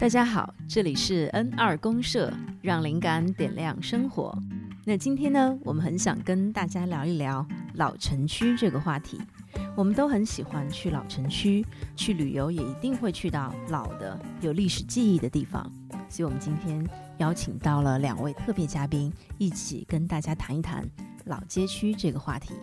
[0.00, 2.32] 大家好，这里是 N 二公社，
[2.62, 4.34] 让灵感点亮生活。
[4.82, 9.20] 那今天呢，我们很想跟大家聊一聊老城区这个话题。
[9.76, 11.62] 我们都很喜欢去老城区，
[11.94, 15.70] 去旅游也一定会去到老的有历史记忆的地方。
[16.08, 16.82] 所以，我们今天
[17.18, 20.82] 邀请到了两位特别嘉宾，一起跟大家谈一谈
[21.26, 22.54] 老街区这个话题。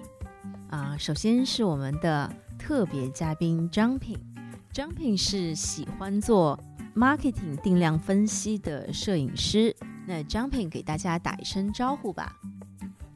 [0.71, 4.17] 啊，首先是我们的特别嘉宾张品，
[4.73, 6.59] 张品是喜欢做
[6.97, 9.75] marketing 定量分析的摄影师。
[10.07, 12.35] 那 Jumping 给大家打一声招呼吧。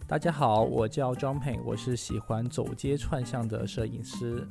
[0.07, 4.47] 大家好，我叫 Jumping，，我是喜欢走街串巷的摄影师。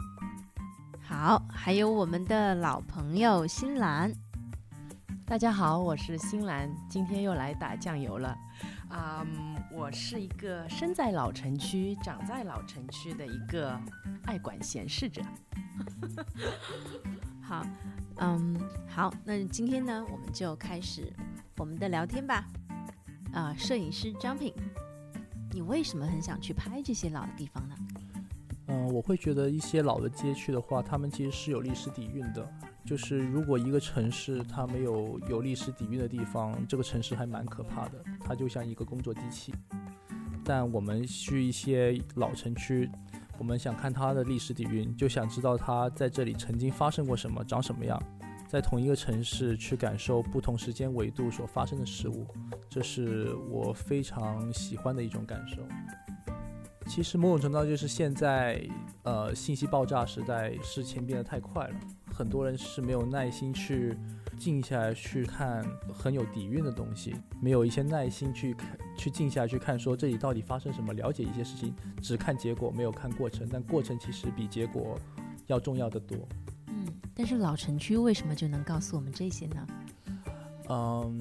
[1.01, 4.13] 好，还有我们的老朋友新兰。
[5.25, 8.37] 大家好，我是新兰，今天又来打酱油了。
[8.89, 9.25] 啊，
[9.73, 13.81] 我是一个生在老城区、长在老城区的一个
[14.25, 15.23] 爱管闲事者。
[17.51, 17.67] 好，
[18.19, 21.13] 嗯，好，那今天呢，我们就开始
[21.57, 22.47] 我们的聊天吧。
[23.33, 24.55] 啊，摄影师张品，
[25.51, 27.75] 你为什么很想去拍这些老的地方呢？
[28.69, 32.49] 嗯，我会觉得一些老的街区的话，他们其实是有历史底蕴的。
[32.85, 39.53] 就是如果一个城市它没有有历史底蕴的地方，这个城市还蛮可怕的，它就像一个工作机器。
[40.45, 42.89] 但我们去一些老城区，
[43.41, 47.99] 我们想看它的历史底蕴，就想知道它在这里曾经发生过什么，长什么样，
[48.47, 52.27] 在同一个城市去感受不同时间维度所发生的事物，
[52.69, 55.63] 这是我非常喜欢的一种感受。
[56.87, 58.63] 其实某种程度就是现在，
[59.05, 61.75] 呃，信息爆炸时代，事情变得太快了。
[62.21, 63.97] 很多人是没有耐心去
[64.37, 74.99] 静下来去看很有底蕴的东西，没有一些耐心去看去静下来去看说这里到底发生什么，了解一些事情，只看结果没有看过程，但过程其实比结果
[75.47, 76.29] 要重要的多。
[76.67, 79.67] 嗯，但是老城区为什么就能告诉我们这些呢？
[80.69, 81.19] 嗯，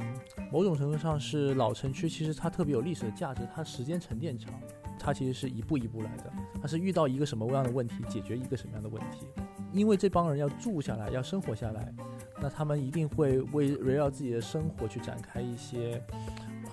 [0.52, 4.54] 某种程度上是老城区，其实它特别有历史的价值，它时间沉淀长，
[5.00, 9.26] 它其实是一步一步来的，它是遇到一个什么样的问题，解决一个什么样的问题。
[9.72, 11.94] 因为这帮人要住下来，要生活下来，
[12.42, 16.04] 那他们一定会为围绕自己的生活去展开一些，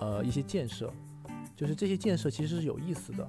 [0.00, 0.92] 呃，一些建设。
[1.54, 3.28] 就是这些建设其实是有意思的。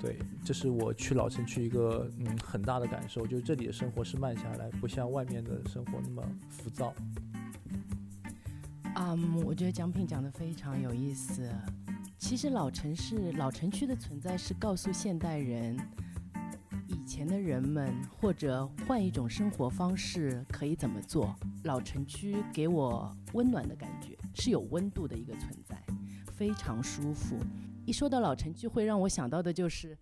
[0.00, 6.92] 对，这是我去老城区一个嗯很大的感受，就是这里的生活是慢下来，不像外面的生活那么浮躁。
[8.94, 11.50] 嗯，我觉得奖品讲的非常有意思。
[12.18, 15.76] 其实老城市、老城区的存在是告诉现代人。
[16.88, 21.34] 以前的人们或者换一种生活方式可以怎么做？
[21.64, 25.80] 老城区给我温暖的感觉，是有温度的一个存在，
[26.32, 27.36] 非常舒服。
[27.84, 29.96] 一说到老城区，会让我想到的就是，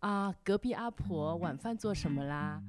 [0.00, 2.62] 啊，隔壁阿婆晚饭做什么啦？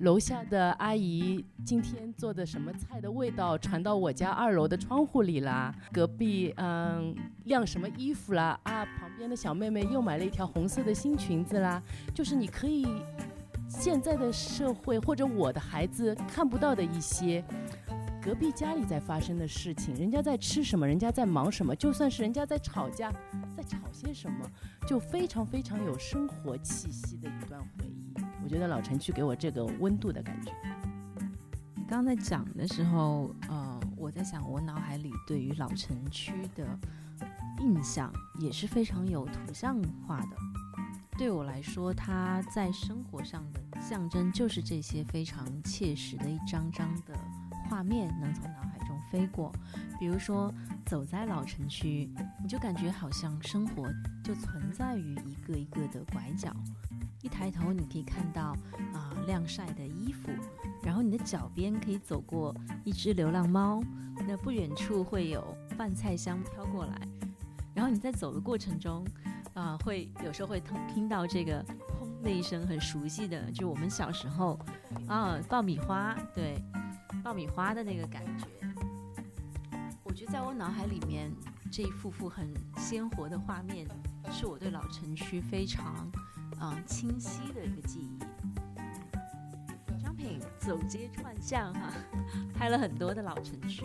[0.00, 5.74] 楼下的阿姨今天做的什么菜的味道传到我家二楼的窗户里啦？
[5.90, 7.14] 隔壁嗯
[7.44, 8.58] 晾什么衣服啦？
[8.64, 11.82] 啊，旁边的小妹妹又买了一条红色的新裙子啦。
[12.14, 12.86] 就是你可以
[13.68, 17.42] 现在的社会或者我的孩子看不到的一些
[18.22, 23.10] 隔壁家里在发生的事情，人家在吃什么，人家在忙什么，就算是人家在吵架，
[23.56, 24.44] 在吵些什么，
[24.86, 27.60] 就非常非常有生活气息的一段。
[28.46, 30.52] 我觉得老城区给我这个温度的感觉。
[31.88, 36.64] 刚刚在讲的时候，呃，我在想，我脑海里对于老城区的
[37.58, 38.08] 印象
[38.38, 40.36] 也是非常有图像化的。
[41.18, 47.18] 对我来说，它在生活上的象征就是这些非常切实的一张张的
[47.68, 48.78] 画面，能从脑海
[49.10, 49.52] 飞过。
[49.98, 50.52] 比如说，
[50.84, 52.10] 走在老城区，
[52.42, 53.88] 你就感觉好像生活
[54.22, 56.52] 就存在于一个一个的拐角。
[57.22, 58.56] 一抬头，你可以看到
[58.92, 60.30] 啊晾晒的衣服，
[60.82, 63.82] 然后你的脚边可以走过一只流浪猫，
[64.28, 67.08] 那不远处会有饭菜香飘过来，
[67.74, 69.04] 然后你在走的过程中，
[69.54, 74.56] 啊会有时候会听听到这个砰的一声很熟悉的，就我们小时候
[75.08, 76.62] 啊爆米花，对
[77.24, 78.46] 爆米花的那个感觉。
[80.16, 81.30] 我觉得在我脑海里面
[81.70, 82.48] 这一幅幅很
[82.78, 83.86] 鲜活的画面，
[84.32, 86.10] 是我对老城区非常。
[86.58, 88.18] 啊，清晰的一个记忆。
[90.02, 91.92] 张品走街串巷哈，
[92.56, 93.84] 拍了很多的老城区，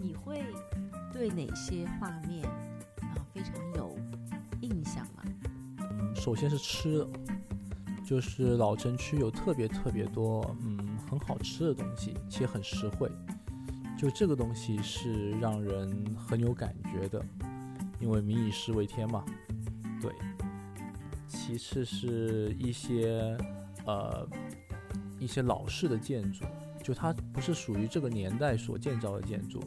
[0.00, 0.42] 你会
[1.12, 2.42] 对哪些画面
[3.02, 3.98] 啊非常有
[4.62, 5.22] 印象吗？
[6.14, 7.08] 首先是吃的，
[8.02, 13.12] 就是老城区有特别特别多嗯很好吃的东西，且很实惠，
[13.96, 17.24] 就这个东西是让人很有感觉的，
[17.98, 19.24] 因为民以食为天嘛，
[20.00, 20.12] 对。
[21.26, 23.36] 其次是一些，
[23.84, 24.26] 呃，
[25.18, 26.44] 一些老式的建筑，
[26.82, 29.62] 就它不是属于这个年代所建造的建筑，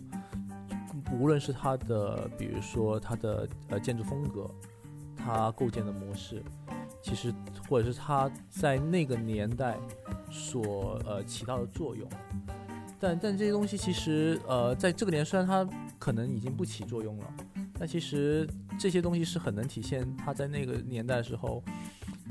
[1.13, 4.49] 无论是它的，比如说它的呃建筑风格，
[5.15, 6.43] 它构建的模式，
[7.01, 7.33] 其实
[7.67, 9.77] 或者是它在那个年代
[10.29, 12.09] 所呃起到的作用，
[12.99, 15.67] 但但这些东西其实呃在这个年虽然它
[15.97, 17.33] 可能已经不起作用了，
[17.77, 18.47] 但其实
[18.77, 21.63] 这些东西是很能体现它在那个年代的时候。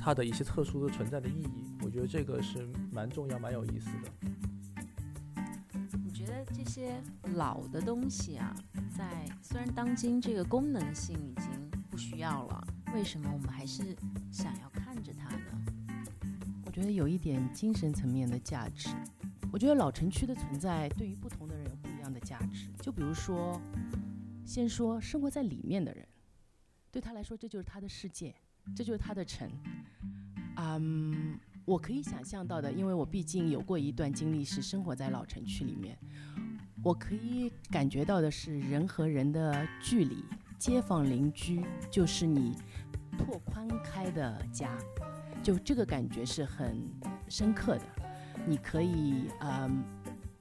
[0.00, 5.42] 它的一些特殊的存在的意义，我觉得这个是蛮重要、蛮有意思的。
[6.04, 7.02] 你觉得这些
[7.34, 8.54] 老的东西啊，
[8.96, 11.50] 在虽然当今这个功能性已经
[11.90, 13.82] 不需要了，为什么我们还是
[14.30, 15.64] 想要看着它呢？
[16.64, 18.90] 我觉得有一点精神层面的价值。
[19.52, 22.68] 我觉得老城区的存在对于不同的人有不一样的价值。
[22.82, 23.60] 就比如说，
[24.44, 26.06] 先说生活在里面的人，
[26.90, 28.34] 对他来说这就是他的世界。
[28.76, 29.50] 这就是他的城，
[30.56, 35.98] 嗯，我可以想象到的，因为我毕竟有过一段经历是生活在老城区里面，
[36.84, 40.22] 我可以感觉到的是人和人的距离，
[40.58, 42.56] 街坊邻居就是你
[43.16, 44.76] 拓宽开的家，
[45.42, 46.86] 就这个感觉是很
[47.26, 47.86] 深刻的，
[48.46, 49.84] 你可以嗯。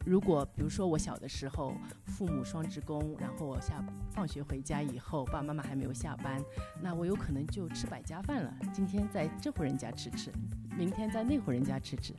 [0.06, 1.74] 如果比如说我小的时候，
[2.06, 6.42] 父母双职工，然后我下放学回家以后，爸爸妈妈还没有下班，
[6.82, 8.54] 那我有可能就吃百家饭了。
[8.72, 10.32] 今天在这户人家吃吃，
[10.78, 12.14] 明天在那户人家吃吃，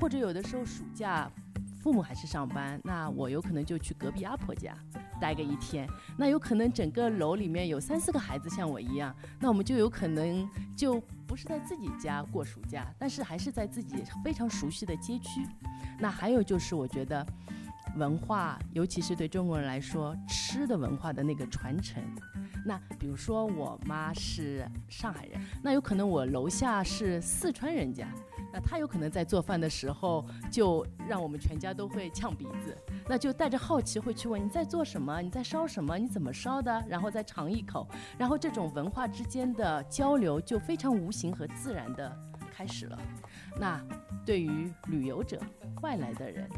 [0.00, 1.30] 或者有的时候暑假，
[1.82, 4.74] 父母还是上班，那我有可能就去隔壁阿婆家
[5.20, 5.86] 待个一天。
[6.16, 15.46] 那有可能整个楼里面有三四个孩子像我一样，那我们就有可能就不是在自己家过暑假，但是还是在自己非常熟悉的街区。
[15.98, 17.26] 那还有就是，我觉得
[17.96, 22.02] 文化，尤其是对中国人来说，吃的文化的那个传承。
[22.64, 28.08] 那比如说，我妈是上海人，那有可能我楼下是四川人家，
[28.56, 32.74] 那她有可能在做饭的时候，就让我们全家都会呛鼻子，
[33.06, 37.86] 那就带着好奇会去问你在做什么，你在烧什么，你怎么烧的，然后再尝一口，
[38.16, 42.18] 然后这种文化之间的交流就非常无形和自然的
[42.50, 42.98] 开始了。
[43.60, 43.78] 那
[44.24, 45.38] 对于旅游者。
[45.82, 46.48] 外来的人，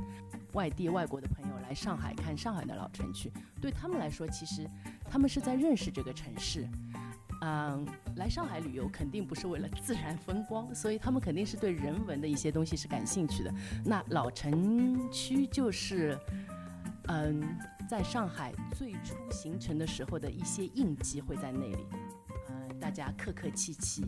[0.52, 4.64] 外地、外国的朋友来上海看上海的老城区，对他们来说，其实
[5.10, 6.68] 他们是在认识这个城市。
[7.40, 7.86] 嗯，
[8.16, 13.52] 来上海旅游肯定不是为了自然风光，所以他们肯定是对人文的一些东西是感兴趣的。
[13.84, 16.18] 那老城区就是，
[17.06, 17.56] 嗯，
[17.88, 21.86] 在上海最初形成的时候的一些印记会在那里。
[22.48, 24.04] 嗯，大家客客气气，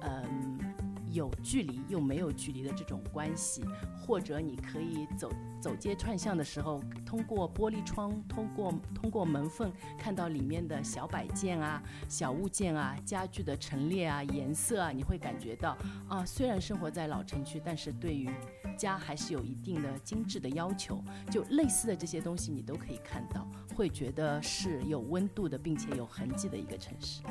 [0.00, 0.71] 嗯。
[1.12, 3.62] 有距离又没有距离的这种关系，
[4.00, 5.30] 或者你可以走
[5.60, 15.76] 走街串巷的时候，通过玻璃窗，通过通过门缝看到里面的小摆件啊、小物件啊、家具的陈列啊、颜色啊，你会感觉到
[16.08, 18.30] 啊，虽然生活在老城区，但是对于
[18.76, 21.02] 家还是有一定的精致的要求。
[21.30, 27.22] 就类似的这些东西，你都可以看到，会觉得是有温度的，并且有痕迹的一个城市。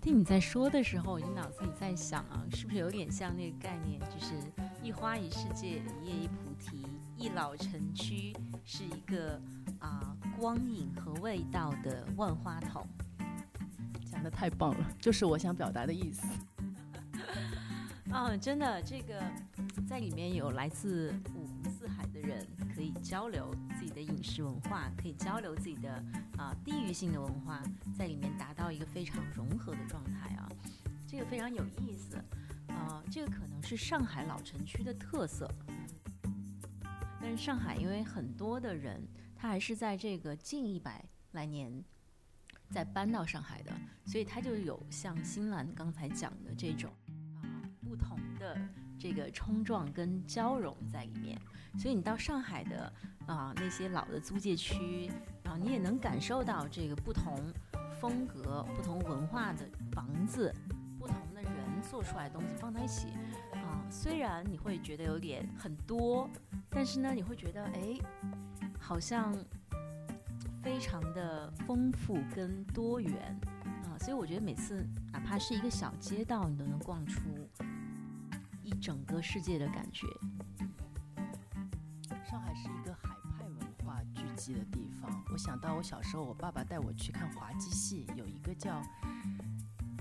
[0.00, 4.34] 听你在说的时候，我脑子里在想啊，是不是有点像那个概念，就是
[4.82, 6.86] 一花一世界，一叶一菩提，
[7.16, 8.34] 一老城区
[8.64, 9.40] 是一个
[9.80, 12.86] 啊光影和味道的万花筒。
[14.10, 16.26] 讲的太棒了，就是我想表达的意思。
[18.10, 19.20] 啊，真的，这个
[19.86, 21.46] 在里面有来自五
[21.98, 25.92] 海的人可以交流自己的饮食文化，可以交流自己的
[26.36, 27.60] 啊地域性的文化，
[27.92, 30.48] 在里面达到一个非常融合的状态啊，
[31.08, 32.16] 这个非常有意思
[32.68, 35.52] 啊，这个可能是上海老城区的特色。
[37.20, 39.02] 但是上海因为很多的人，
[39.34, 41.84] 他还是在这个近一百来年
[42.70, 43.72] 再搬到上海的，
[44.06, 46.92] 所以他就有像新兰刚才讲的这种
[47.34, 47.42] 啊。
[47.80, 48.56] 不同的
[48.98, 51.38] 这个冲撞跟交融在里面，
[51.78, 52.92] 所以你到上海的
[53.26, 55.10] 啊那些老的租界区，
[55.44, 57.40] 啊你也能感受到这个不同
[58.00, 60.54] 风格、不同文化的房子、
[60.98, 61.52] 不同的人
[61.82, 63.08] 做出来的东西放在一起，
[63.52, 66.28] 啊虽然你会觉得有点很多，
[66.68, 67.96] 但是呢你会觉得哎
[68.78, 69.34] 好像
[70.62, 73.38] 非常的丰富跟多元
[73.84, 77.20] 啊，所以我觉得每次哪怕是一个小街道，你都能逛出。
[78.80, 80.06] 整个世界的感觉。
[82.24, 85.22] 上海是一个海派文化聚集的地方。
[85.32, 88.82] 我想到我小时候，我爸爸带我去看滑稽戏，有一个叫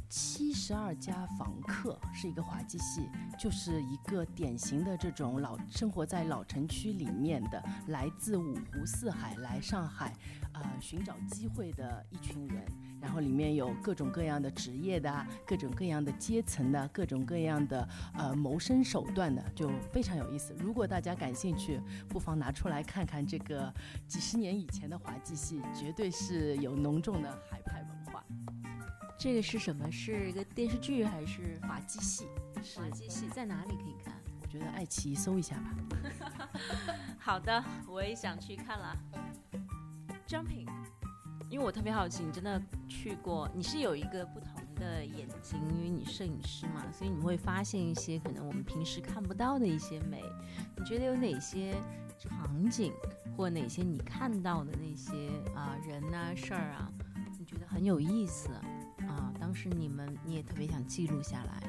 [0.09, 10.13] 七十二家房客是一个滑稽戏，就是一个典型的这种老生活在老城区里面的，来自五湖四海来上海，
[10.53, 12.65] 呃，寻找机会的一群人。
[13.07, 20.53] 然后里面有各种各样的职业的，各种各样的阶层的，各种各样的呃谋生手段的，就非常有意思。
[20.59, 23.73] 如果大家感兴趣，不妨拿出来看看这个
[24.09, 28.21] 几十年以前的滑稽戏，绝对是有浓重的海派文化。
[29.17, 29.89] 这个是什么？
[29.89, 32.25] 是一个电视剧还是滑稽戏？
[32.61, 34.13] 是滑稽戏，在哪里可以看？
[34.41, 36.59] 我觉得爱奇艺搜一下吧。
[37.17, 38.93] 好的，我也想去看了。
[40.25, 40.67] 张品，
[41.49, 43.49] 因为我特别好奇，你真的去过？
[43.53, 50.21] 你是有一个不同的眼睛，因为你摄影师嘛，所以你会发现一些可能我们平时看不到的一些美。
[50.75, 51.75] 你觉得有哪些
[52.19, 52.91] 场景，
[53.35, 56.91] 或哪些你看到的那些啊人啊事儿啊，
[57.39, 58.49] 你觉得很有意思？
[59.07, 61.63] 啊，当时你们你也特别想记录下来。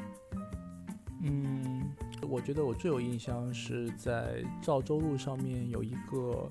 [1.22, 1.88] 嗯，
[2.28, 6.48] 我觉得我最有印象是在赵州路上面有一个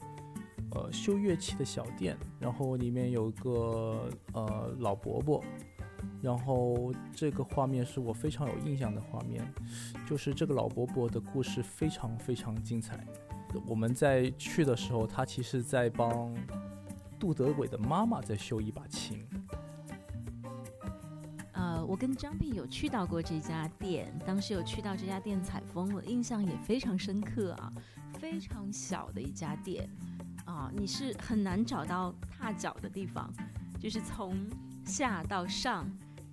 [0.77, 5.43] 呃修乐器的小店，然后里面有个呃老伯伯，
[6.21, 9.43] 然后这个画面是我非常有印象的画面，
[10.05, 13.03] 就是这个老伯伯的故事非常非常精彩。
[13.65, 16.33] 我们在去的时候，他其实在帮
[17.17, 19.25] 杜德伟的妈妈在修一把琴。
[21.53, 27.73] 呃我跟张碧有去到过这家店，当时有去到这家店采风，我印象也非常深刻啊。
[28.19, 29.87] 非常小的一家店
[30.47, 33.31] 啊，你是很难找到踏脚的地方，
[33.79, 34.35] 就是从
[34.85, 35.85] 下到上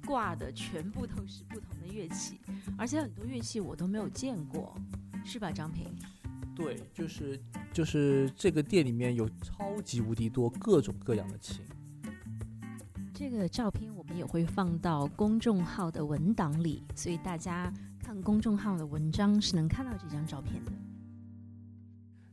[0.07, 2.41] 挂的全部都是不同的乐器，
[2.79, 4.75] 而且很多乐器我都没有见过，
[5.25, 5.93] 是吧，张平？
[6.55, 7.39] 对，就是
[7.73, 11.61] 就是这个店里面有超级无敌多各种各样的琴。
[13.13, 20.73] 这个照片我们也会放到公众号的文档里，所以大家看公众号的文章是能看到这张照片的。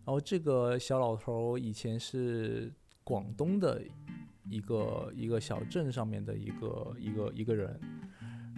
[0.03, 2.71] 然后这个小老头以前是
[3.03, 3.81] 广东的
[4.49, 7.79] 一个一个小镇上面的一个一个一个人，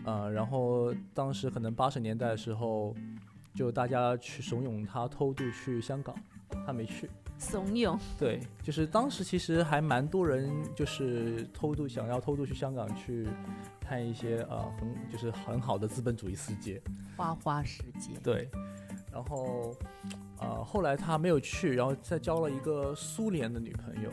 [0.06, 2.96] 呃，然后当时可能八十年代的时候，
[3.54, 6.16] 就大家去怂恿他偷渡去香港，
[6.66, 7.10] 他没去。
[7.38, 13.28] 怂恿对，就是当时其实还蛮多人就是偷渡，想要偷渡去香港去
[13.82, 16.82] 看一些呃很就是很好的资本主义世界，
[17.18, 18.12] 花花世界。
[18.24, 18.50] 对，
[19.14, 19.72] 然后
[20.40, 24.10] 呃后来他没有去，然后再交了一个苏联的女朋友，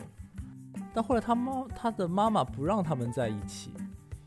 [0.93, 3.73] 但后来他妈他的妈妈不让他们在一起，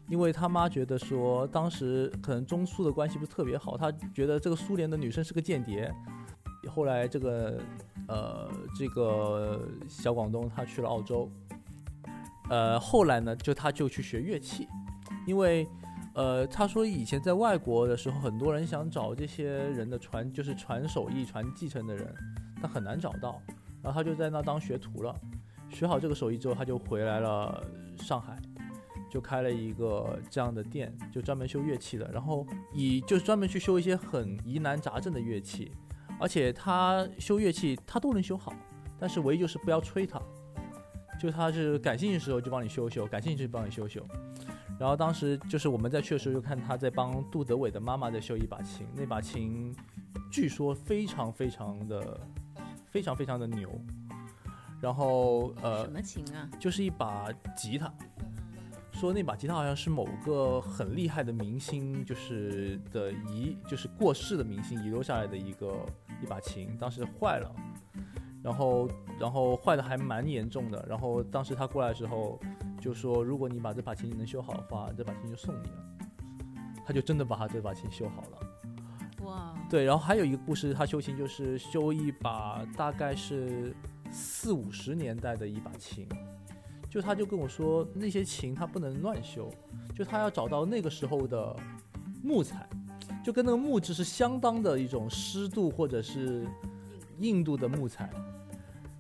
[0.09, 5.91] 因为他妈觉得说当时可能中苏的关系不是特别好，他觉得这个苏联的女生是个间谍。
[6.69, 7.61] 后来这个。
[8.07, 11.27] 呃，这个小广东他去了澳洲，
[12.51, 14.69] 呃，后来呢，就他就去学乐器，
[15.27, 15.67] 因为，
[16.15, 22.15] 呃，他说以前在外国的时候，很多人想找这些人的传，就是传手艺、传继承的人，
[22.63, 23.43] 但很难找到，
[23.83, 25.15] 然后他就在那当学徒了，
[25.69, 27.63] 学好这个手艺之后，他就回来了
[27.99, 28.41] 上海，
[29.11, 35.73] 就开了一个这样的店，就专门修乐器的，然后以就是专门去修一些很疑难杂症的乐器。
[36.21, 38.55] 而且他修乐器，他都能修好，
[39.01, 40.23] 但是唯一就是不要吹他，
[41.19, 44.07] 就他是感兴趣的时候就帮你修修，感兴趣就帮你修修。
[44.79, 49.75] 然后当时就是我们在去的时候，就看他在帮杜德伟的妈妈在修一把琴，那把琴
[50.31, 52.21] 据说非常非常的
[52.91, 53.71] 非常非常的牛。
[54.81, 56.49] 然后呃，什么琴啊？
[56.59, 57.93] 就是一把吉他。
[58.93, 65.85] 说那把吉他好像是某个很厉害的明星，就是的遗，就是过世的明星遗留下来的一个
[66.23, 67.53] 一把琴，当时坏了，
[68.43, 72.39] 然后然后坏的还蛮严重的，然后当时他过来的时候
[72.85, 76.07] 就说，如果你把这把琴能修好的话，这把琴就送你了，
[76.85, 79.25] 他就真的把他这把琴修好了。
[79.25, 83.75] 哇，对，然后还有一个故事，他修琴就是修一把大概是
[84.11, 86.07] 四五十年代的一把琴。
[86.91, 89.51] 就他就跟我说，那些琴他不能乱修，
[89.95, 91.57] 就他要找到那个时候的
[92.23, 92.69] 木材，
[93.25, 96.47] 就跟那个木质是相当的一种湿度或者是
[97.19, 98.11] 硬度的木材。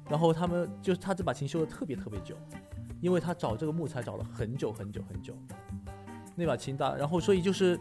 [0.08, 2.34] 然后他们就他这把琴修的特别特别久，
[3.04, 5.36] 因为他找这个木材找了很久很久很久。
[6.34, 7.78] 那把琴大，然后所以就是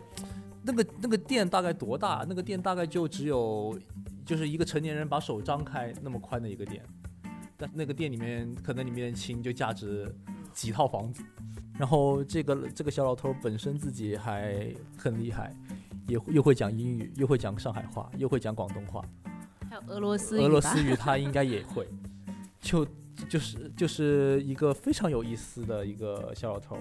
[0.64, 2.26] 那个那个店大概多大？
[2.28, 3.80] 那个店大概就只有
[4.26, 6.84] 就是一个成年人把手张开那么宽的一个店。
[7.56, 10.14] 但那个店里面可能里面的琴就价值
[10.52, 11.24] 几套房子，
[11.80, 15.56] 然后这个这个小老头本身自己还很厉害，
[16.06, 19.02] 也又会讲英语，又会讲上海话，又会讲广东话，
[19.70, 20.44] 还有俄罗斯语。
[20.44, 21.88] 俄罗斯语他应该也会，
[22.60, 22.86] 就
[23.30, 26.78] 就是就是一个非常有意思的一个小老头。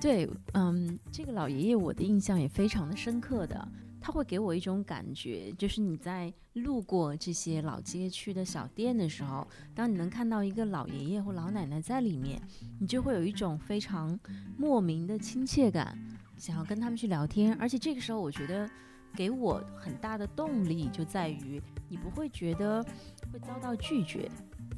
[0.00, 3.68] 对，嗯，这个老爷爷我的印象也非常的深刻的，
[4.00, 12.42] 他会给我一种感觉，就是你在路过这些老街区的小店的时候，当你能看到一个老爷爷或老奶奶在里面，
[12.80, 14.18] 你就会有一种非常
[14.58, 15.96] 莫名的亲切感，
[16.36, 18.68] 想要跟他们去聊天，而且这个时候我觉得
[19.14, 22.84] 给我很大的动力就在于你不会觉得
[23.32, 24.28] 会遭到拒绝，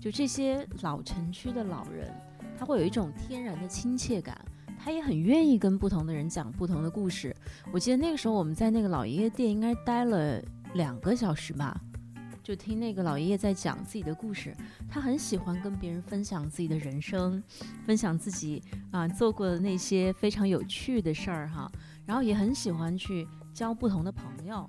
[0.00, 2.12] 就这些老城区的老人，
[2.58, 4.38] 他会有一种天然的亲切感。
[4.76, 7.34] 他也很愿意跟不同的人讲不同的故事。
[7.72, 10.42] 我记得那个时候我们在那个老爷爷店应该待了
[10.74, 11.80] 两个小时吧，
[12.42, 14.54] 就听那个老爷爷在讲自己的故事。
[14.90, 17.42] 他很喜欢跟别人分享自己的人生，
[17.86, 21.70] 分享自己啊做过的那些非常有趣的事儿哈。
[22.04, 24.68] 然后也很喜欢去交不同的朋友。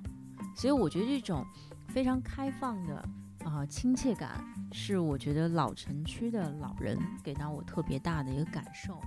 [0.56, 1.46] 所以我觉得这种
[1.90, 2.96] 非常开放的
[3.44, 4.42] 啊亲切感，
[4.78, 9.00] 是我觉得老城区的老人给到我特别大的一个感受。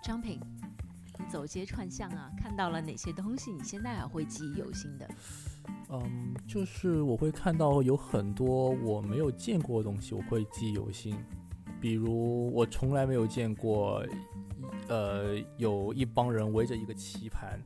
[0.00, 0.40] 张平，
[1.18, 3.50] 你走街串巷啊，看到了哪些东西？
[3.50, 5.08] 你现在还会记忆犹新的？
[5.90, 11.18] 嗯，就是我会看到有很多我没有见过的东西，我会记忆犹新。
[11.80, 14.00] 比如我从来没有见过，
[14.86, 17.60] 呃，有一帮人围着一个棋盘，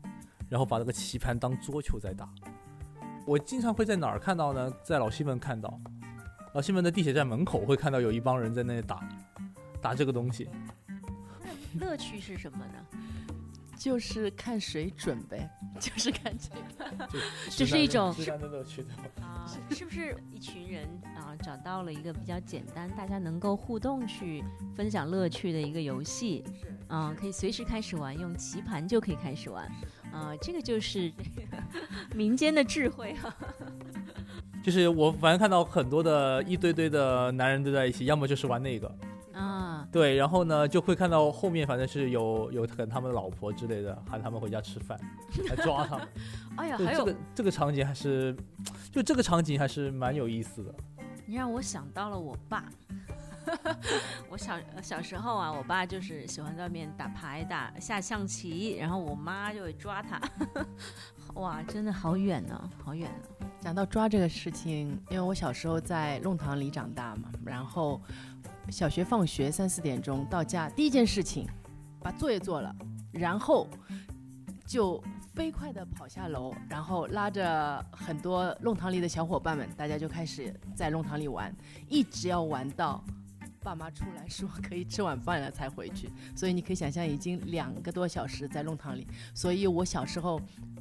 [0.49, 2.27] 然后把那个棋盘当桌球在打。
[3.27, 4.73] 我经常会在哪儿看到呢？
[4.83, 5.79] 在老西门看到，
[6.53, 9.09] 老西门的地铁站门口会看到有一帮人在那里打，
[9.81, 10.49] 打这个东西。
[11.81, 12.99] 乐趣是什么呢？
[13.79, 15.49] 就是看水准呗，
[15.81, 17.09] 就是看这个，
[17.49, 18.85] 这是一种的乐趣
[19.23, 24.45] 啊，是不是一群人啊找到了一个比较简单，大家能够互动去
[24.77, 26.45] 分享乐趣的一个游戏？
[26.61, 29.65] 是啊，可以随时开始玩，用棋盘就可以开始玩
[30.13, 31.11] 啊，这个就是
[32.15, 33.35] 民间的智慧哈。
[34.63, 38.95] 就是我反正看到很多的一堆堆的男人都在一起，要么就是玩那个。
[39.33, 44.99] 啊对，然后呢，就会看到后面，反正是有有可能他们的老婆之类的喊他们回家吃饭，
[45.49, 46.09] 来抓他们。
[46.59, 48.37] 哎呀，还有这个这个场景还是，
[48.93, 50.75] 就这个场景还是蛮有意思的。
[51.27, 52.65] 你让我想到了我爸，
[54.29, 60.21] 我小小时候啊，我爸就是喜欢在外面打牌、打下象棋，然后我妈就会抓他。
[61.35, 63.47] 哇，真的好远呢，好远呢。
[63.61, 68.01] 讲到抓这个事情，因为我小时候在弄堂里长大嘛，然后。
[68.71, 71.45] 小学放学三四点钟到家，第一件事情
[71.99, 72.73] 把作业做了，
[73.11, 73.67] 然后
[74.65, 75.03] 就
[75.35, 81.53] 飞快地跑下楼，然后拉着很多弄堂里的小伙伴们，大家就开始在弄堂里玩，
[81.89, 83.03] 一直要玩到
[83.61, 86.09] 爸妈出来说可以吃晚饭了才回去。
[86.37, 89.05] 所以你可以想象，已经两个多小时在弄堂里。
[89.35, 90.41] 所以我小时候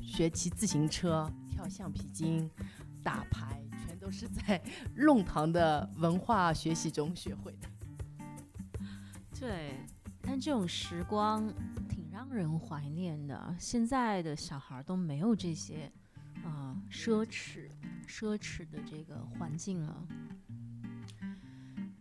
[0.09, 2.49] 学骑自行车、跳橡皮筋、
[3.03, 4.61] 打牌，全都是在
[4.95, 7.69] 弄堂的文化学习中学会的。
[9.39, 9.75] 对，
[10.21, 11.47] 但这种时光
[11.87, 13.55] 挺让人怀念的。
[13.59, 15.89] 现在的小孩都没有这些
[16.43, 17.69] 啊奢侈、
[18.07, 20.07] 奢侈的这个环境了。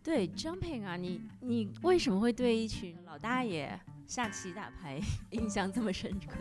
[0.03, 6.37] 对，Jumping 啊，你你为什么会对一群老大爷下棋打牌印象这么深刻？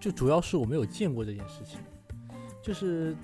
[0.00, 1.80] 就主要是我没有见过这件事情，
[2.62, 3.16] 就是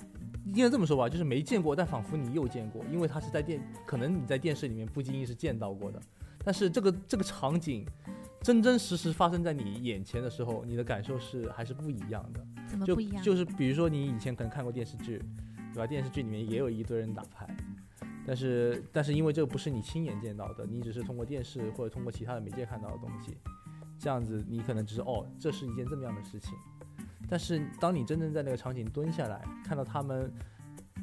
[0.47, 6.01] 应该这么说吧，就是没见过，但仿佛你又见过，因为他是在电，可能你在电视里面不经意是见到过的。
[6.45, 7.87] 但是这个这个场景，
[8.43, 12.47] 真真实实发生在你眼前的时候，你的感受是还是不一样的。
[12.69, 13.23] 怎么不一样？
[13.23, 15.23] 就是比如说你以前可能看过电视剧，
[15.73, 15.87] 对吧？
[15.87, 17.49] 电视剧里面也有一堆人打牌，
[18.27, 23.39] 但是但是因为这个不是你亲眼见到的，你只是通过电视或者通过其他的媒介看到的东西，
[24.05, 26.53] 这样子你可能只是哦，这是一件这么样的事情。
[27.27, 30.31] 但是当你真正在那个场景蹲下来，看到他们。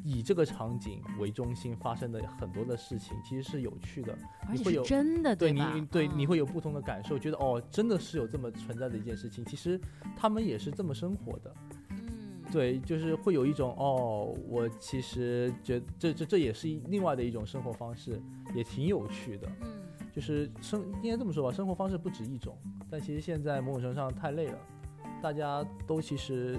[0.04, 4.18] 以这个场景为中心发生的很多的事情，其实是有趣的，
[4.52, 5.62] 你会有真的对你
[5.92, 9.80] 对你会有不同的感受，觉得哦，真的是有这么存在的一件事情，其实
[10.16, 11.54] 他们也是这么生活的，
[11.90, 18.20] 嗯，对，就是会有一种哦，我其实觉这这这也是另外的一种生活方式，
[18.56, 19.68] 也挺有趣的，嗯，
[20.12, 22.56] 就是生应该这么说吧，生活方式不止一种，
[22.90, 24.58] 但其实现在某种程度上太累了，
[25.22, 26.58] 大家都其实。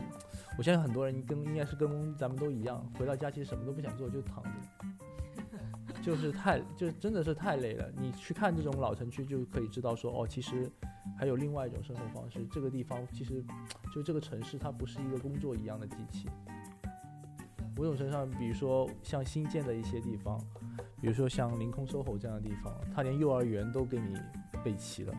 [0.56, 4.50] 我相信很多人跟应该是跟咱们都一样，回到家其实什么都不想做，就躺着，
[6.00, 7.92] 就是太就真的是太累了。
[7.98, 10.72] 你去看这种老城区，就可以知道说哦，其实
[11.18, 12.46] 还有另外一种生活方式。
[12.52, 13.44] 这个地方其实
[13.92, 16.30] 就这个城市，它不是一个工作一样的机器。
[17.76, 20.40] 某种程度上，比如说像新建的一些地方，
[21.04, 24.16] 比如说像凌空 SOHO 这样的地方，它连幼儿园都给你
[24.64, 25.14] 备齐了，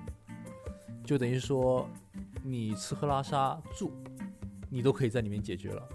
[1.04, 1.86] 就等于说
[2.42, 3.92] 你吃喝拉撒住。
[4.70, 5.88] 你都可以在里面解决了，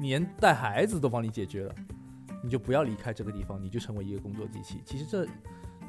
[0.00, 1.74] 连带孩子都帮你解决了，
[2.40, 4.80] 你就不要离开这个地方，你就成为一个工作机器。
[4.86, 5.26] 其实这，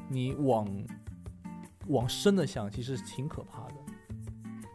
[0.09, 0.67] 你往
[1.89, 3.75] 往深的想，其实挺可怕的。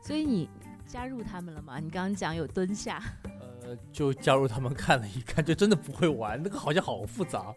[0.00, 0.48] 所以你
[0.86, 1.80] 加入他们了吗？
[1.80, 3.02] 你刚刚讲有蹲下，
[3.64, 7.52] 呃，就加入他们看了一看，就真的不会玩，那个好像好复杂。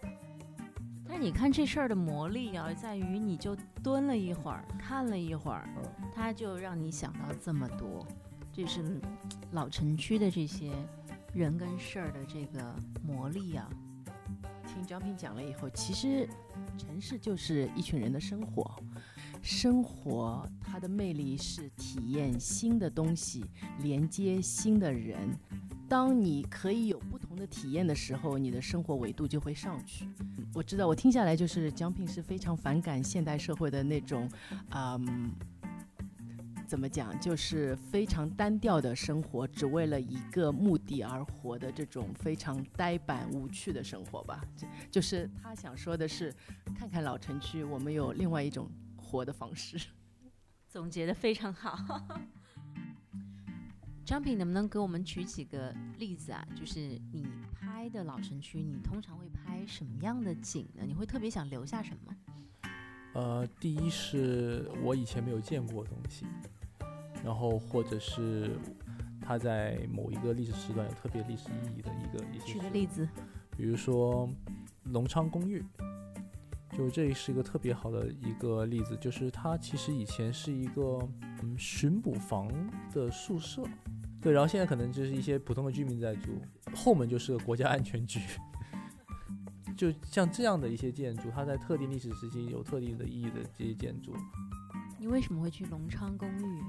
[1.22, 8.04] 你看这事儿的魔力啊，在于你就蹲了一会儿，看了一会儿，嗯它就让你想到这么多，
[8.52, 9.00] 这是
[9.52, 10.72] 老城区的这些
[11.32, 13.70] 人跟事儿的这个魔力啊。
[14.66, 16.28] 听张平讲了以后，其实
[16.76, 18.82] 城市就是一群人的生活，
[19.44, 23.46] 生活它的魅力是体验新的东西，
[23.78, 25.30] 连接新的人。
[25.92, 30.08] 当你可以有不同的体验的时候，你的生活维度就会上去。
[30.54, 34.32] 我知道，我听下来就是江平是非常反感现代社会的那种，
[34.70, 35.30] 嗯，
[36.66, 44.42] 怎么讲，就是非常单调的生活，只为了一个目的而活的这种非常呆板无趣的生活吧。
[44.56, 46.34] 就就是他想说的是，
[46.74, 49.78] 看看老城区，我们有另外一种活的方式。
[50.72, 52.02] 总结的非常好。
[54.12, 56.46] 张平，能不能给我们举几个例子啊？
[56.54, 56.82] 就是
[57.14, 60.84] 你拍的老城区，你通常会拍什么样的景呢？
[60.86, 62.14] 你会特别想留下什么？
[63.14, 66.26] 呃，第一是我以前没有见过的东西，
[67.24, 68.60] 然后或者是
[69.22, 73.08] 它在某一个历史时段有特别历史意义的一个一些举个例子。
[73.56, 74.30] 比如说
[74.84, 75.64] 隆昌公寓，
[76.78, 81.00] 就这是一个特别好的一个例子，就是它其实以前是一个
[81.42, 82.52] 嗯巡捕房
[82.92, 83.64] 的宿舍，
[84.22, 86.40] 对，然后现在可能就是一些普通的居民在住，
[86.76, 88.20] 后门就是个国家安全局。
[89.76, 94.14] 就像这样的一些建筑，它在特定历史时期有特定的意义的这些建筑，
[95.00, 96.62] 你为什么会去隆昌公寓？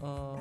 [0.00, 0.38] 嗯，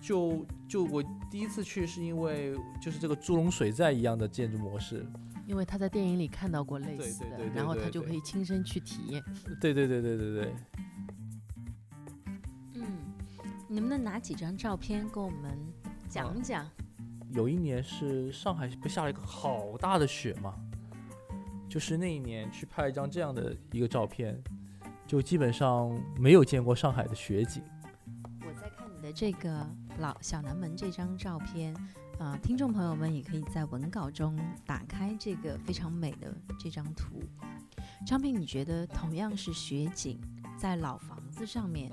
[0.00, 1.00] 就就我
[1.30, 5.06] 第一次去是因为就是这个猪笼水寨一样的建筑模式，
[5.46, 9.22] 因为他在电影里看到过类似的，然后他就可以亲身去体验。
[9.60, 10.54] 对对对对对对。
[13.70, 15.56] 你能不能拿几张照片跟我们
[16.08, 16.68] 讲讲？
[17.28, 20.56] 有一年是上海不下了一个好大的雪嘛，
[21.68, 24.36] 就是那一年去拍一张这样的一个照片，
[25.06, 27.62] 就基本上没有见过上海的雪景。
[28.40, 29.64] 我在看你的这个
[30.00, 31.72] 老小南门这张照片，
[32.18, 37.22] 啊、听众朋友们也可以在文稿中打开这个非常美的这张图。
[38.04, 40.20] 张平，你觉得同样是雪景，
[40.58, 41.88] 在老房子上面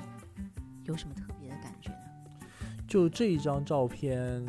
[0.83, 1.31] 有什么特
[1.81, 1.97] 觉呢？
[2.87, 4.45] 就这一张照片，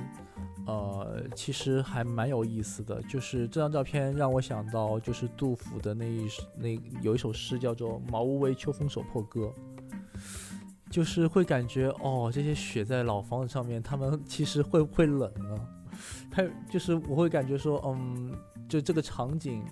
[0.67, 3.03] 呃，其实还蛮有意思的。
[3.03, 6.69] 就是这张照片让我想到，就是杜甫的那一那
[7.03, 9.53] 有一首诗叫做《茅屋为秋风所破歌》，
[10.89, 15.69] 就是会感觉哦，这些雪在老房子上面，他们其实会不会冷呢？
[16.31, 18.33] 他就是我会感觉说，嗯，
[18.69, 19.65] 就这个场景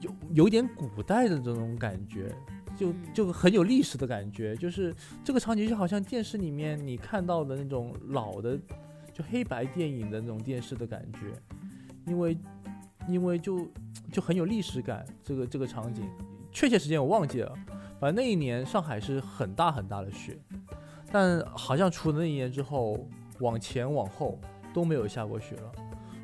[0.00, 2.34] 有有点古代的这种感觉。
[2.76, 3.14] 就嗯。
[3.14, 8.58] 就很有历史的感觉，就是这个场景就好像电视里面你看到的那种老的，
[9.12, 11.32] 就黑白电影的那种电视的感觉，
[12.06, 12.36] 因为
[13.08, 13.68] 因为就
[14.10, 16.08] 就很有历史感，这个这个场景，
[16.50, 17.54] 确切时间我忘记了，
[18.00, 20.38] 反正那一年上海是很大很大的雪，
[21.10, 23.08] 但好像除了那一年之后，
[23.40, 24.38] 往前往后
[24.72, 25.72] 都没有下过雪了，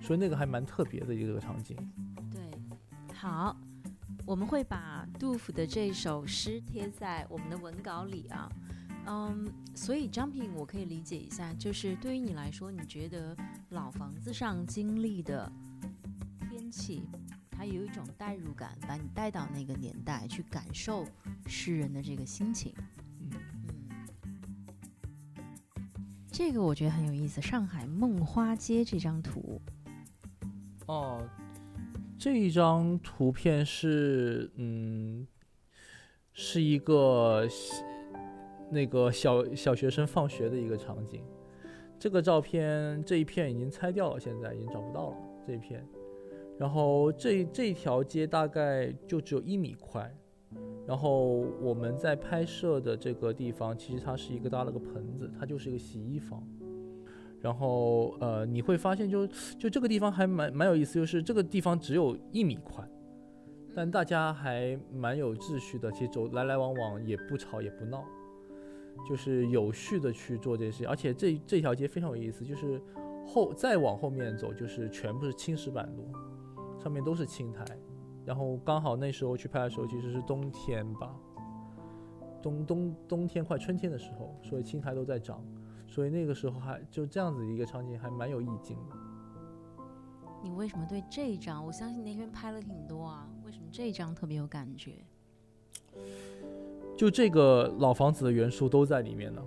[0.01, 1.77] 所以那个还蛮特别的一个场景。
[2.31, 2.41] 对，
[3.15, 3.57] 好，
[4.29, 8.47] 我们会把杜甫的这首诗贴在我们的文稿里啊。
[9.07, 13.35] 嗯，所以张平，我可以理解一下，就是对于你来说，你觉得
[13.71, 15.51] 老房子上经历的
[16.51, 17.09] 天气，
[17.51, 21.07] 它有一种代入感，把你带到那个年代去感受
[21.47, 22.75] 诗人的这个心情。
[23.23, 23.31] 嗯，
[25.37, 25.43] 嗯，
[26.31, 27.41] 这个我觉得很有意思。
[27.41, 29.59] 上海梦花街这张图，
[30.85, 31.27] 哦，
[32.19, 35.25] 这一张图片是，嗯，
[36.33, 37.47] 是一个
[38.73, 41.23] 那个小小学生放学的一个场景。
[41.97, 45.87] 这个照片这一片已经拆掉了，现在已经找不到了这一片。
[46.59, 50.13] 然后这这条街大概就只有一米宽，
[50.89, 56.43] 然后我们在拍摄的这个地方，其实它是一个搭了个棚子，它就是一个洗衣房。
[57.41, 59.27] 然后呃，你会发现就
[59.59, 62.89] 就这个地方还蛮蛮有意思，就是这个地方只有一米宽，
[63.77, 68.05] 但大家还蛮有秩序的，其实走来来往往也不吵也不闹，
[69.09, 70.89] 就是有序的去做这些事情。
[70.89, 72.83] 而且这这条街非常有意思，就是
[73.25, 76.09] 后再往后面走，就是全部是青石板路，
[76.83, 77.65] 上面都是青苔。
[78.25, 81.15] 然后刚好那时候去拍的时候，其实是冬天吧，
[82.43, 85.41] 冬冬冬天快春天的时候，所以青苔都在长。
[85.99, 88.97] 所以那个时候还就这样子一个场景，还蛮有意境的。
[90.41, 91.67] 你为什么对这一张？
[91.67, 94.93] 我相信你那天拍了挺多啊，为什么这一张特别有感觉？
[96.97, 99.43] 就这个老房子的元素都在里面呢。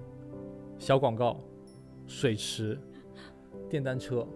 [0.77, 1.37] 小广告、
[2.05, 2.77] 水池、
[3.69, 4.27] 电单车、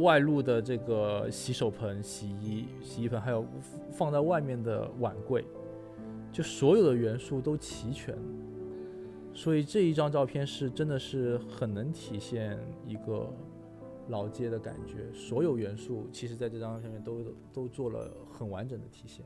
[0.00, 3.46] 外露的这个洗手盆、洗衣洗衣盆，还有
[3.92, 5.44] 放在外面的碗柜，
[6.32, 8.18] 就所有的元素都齐全。
[9.34, 13.32] 所以这一张照片是真的是很能体现一个
[14.08, 19.24] 老街的感觉，所有元素其实在这张上面都都做了很完整的体现。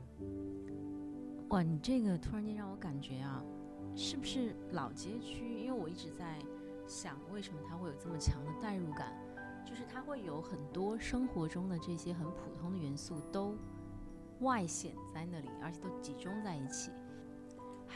[1.49, 3.43] 哇，你这个突然间让我感觉啊，
[3.95, 5.59] 是不是老街区？
[5.59, 6.39] 因为我一直在
[6.87, 9.13] 想，为什么它会有这么强的代入感？
[9.65, 13.55] 就是它会有很多生活中的这些很普通的元素都
[14.39, 16.91] 外显在那里，而且都集中在一起。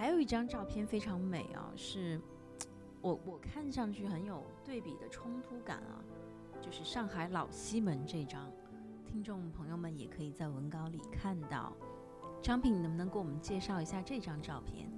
[0.02, 2.20] 还有一张照片非常美啊，是
[3.02, 6.02] 我我看上去很有对比的冲突感啊，
[6.60, 8.52] 就是上海老西门这张，
[9.06, 11.72] 听众朋友们也可以在文稿里看到。
[12.42, 14.92] 张平，能不能给我们介绍一下这张照片？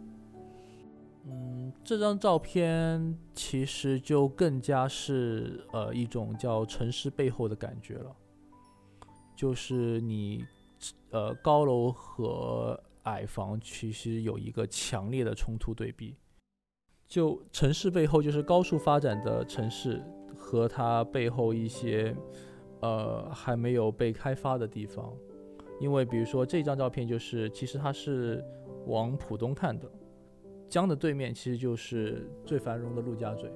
[1.25, 8.15] 嗯，这张照片其实就更加是呃一种叫城市背后的感觉了，
[9.35, 10.45] 就是你
[11.09, 12.81] 呃高楼和。
[13.03, 16.15] 矮房其实有一个强烈的冲突对比，
[17.07, 20.01] 就城市背后就是高速发展的城市
[20.35, 22.15] 和它背后一些
[22.81, 25.13] 呃还没有被开发的地方，
[25.79, 28.43] 因为比如说这张照片就是其实它是
[28.87, 29.89] 往浦东看的，
[30.69, 33.51] 江的对面其实就是最繁荣的陆家嘴，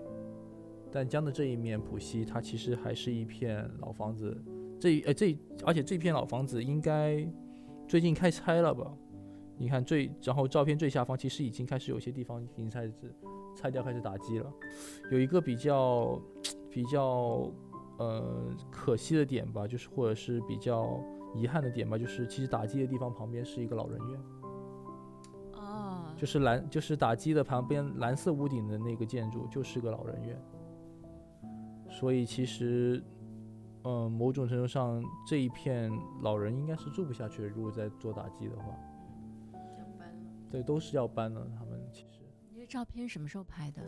[0.92, 4.38] 但江的这一面浦西它其实还是一片老房子，
[4.80, 7.26] 这呃这而且这片老房子应该
[7.88, 8.94] 最近开拆了吧？
[9.58, 12.93] 你看最，然后照片最下方其实已经开始有些地方已经开始
[13.56, 14.54] 拆掉，开始打击了。
[15.12, 16.22] 有一个比较
[16.70, 17.52] 比较
[17.98, 24.20] 呃可惜的点吧，就是或者是比较遗憾的点吧，就是其实打击的地方旁边是一个老人院。
[25.54, 26.13] 哦。
[26.15, 30.39] 就是蓝，就是打击的旁边蓝色屋顶的那个建筑就是个老人院。
[31.89, 33.04] 所以其实，
[33.84, 35.91] 嗯，某种程度上这一片
[36.22, 38.65] 老人应该是住不下去的，如果再做打击的话。
[40.50, 41.46] 对，都是要搬的。
[41.58, 43.82] 他们其实，你这照片什么时候拍的？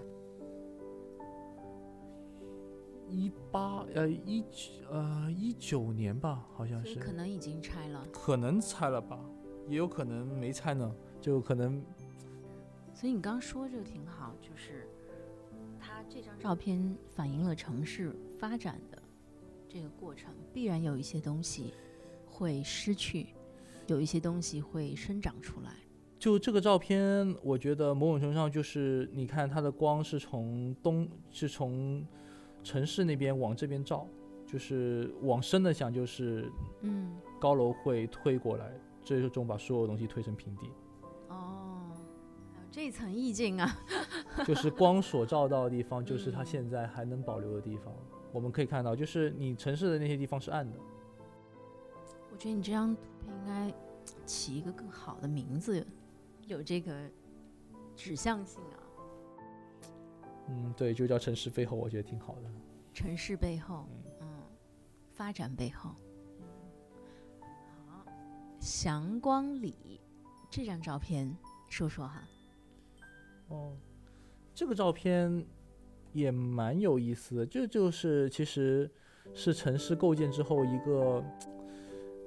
[3.07, 4.45] 一八呃一
[4.91, 6.99] 呃一九年吧，好像是。
[6.99, 8.05] 可能已经拆了。
[8.13, 9.19] 可能拆了吧，
[9.67, 11.83] 也有可能没拆呢，就可能。
[12.93, 14.87] 所以你刚刚说这个挺好，就是
[15.79, 19.01] 他这张照片反映了城市发展的
[19.67, 21.73] 这个过程，必然有一些东西
[22.27, 23.33] 会失去，
[23.87, 25.71] 有一些东西会生长出来。
[26.19, 32.05] 就这个照片，我觉得某种程度上就是，你看它的光是从东，是从
[32.61, 34.05] 城市那边往这边照，
[34.45, 36.51] 就是往深的想，就是
[36.81, 38.69] 嗯，高楼会推过来，
[39.01, 40.67] 最终把所有东西推成平地。
[41.29, 41.89] 哦，
[42.53, 43.77] 还有这层意境啊！
[44.45, 47.93] 就是光所照到的地方，就是它现在还能保留的地方。
[48.33, 50.77] 我们可以看到，就是你城市的那些地方是暗的。
[52.29, 53.73] 我觉得你这张图片应该
[54.25, 55.87] 起一个更好的名字。
[56.49, 56.91] 有这个
[57.95, 58.81] 指向性啊，
[60.47, 62.49] 嗯，对，就叫城市背后，我觉得挺好的。
[62.91, 63.87] 城市背后，
[64.19, 64.27] 嗯，
[65.11, 65.91] 发展背后。
[67.87, 68.03] 好，
[68.59, 70.01] 祥光里
[70.49, 72.27] 这张照片，说说哈。
[73.49, 73.77] 哦，
[74.55, 75.45] 这个照片
[76.13, 78.89] 也蛮有意思的，这就是其实
[79.35, 81.23] 是城市构建之后一个。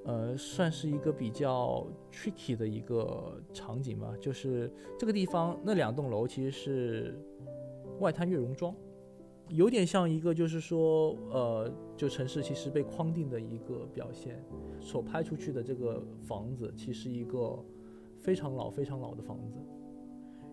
[0.05, 7.19] 呃，算是一个比较 tricky 的一个场景吧，就是这个地方那两栋楼其实是
[8.01, 8.75] 外滩悦榕庄，
[9.49, 14.43] 有点像一个就是说，呃，就城市其实被框定的一个表现。
[14.81, 17.57] 所拍出去的这个房子其实一个
[18.21, 19.57] 非常老、非常老的房子，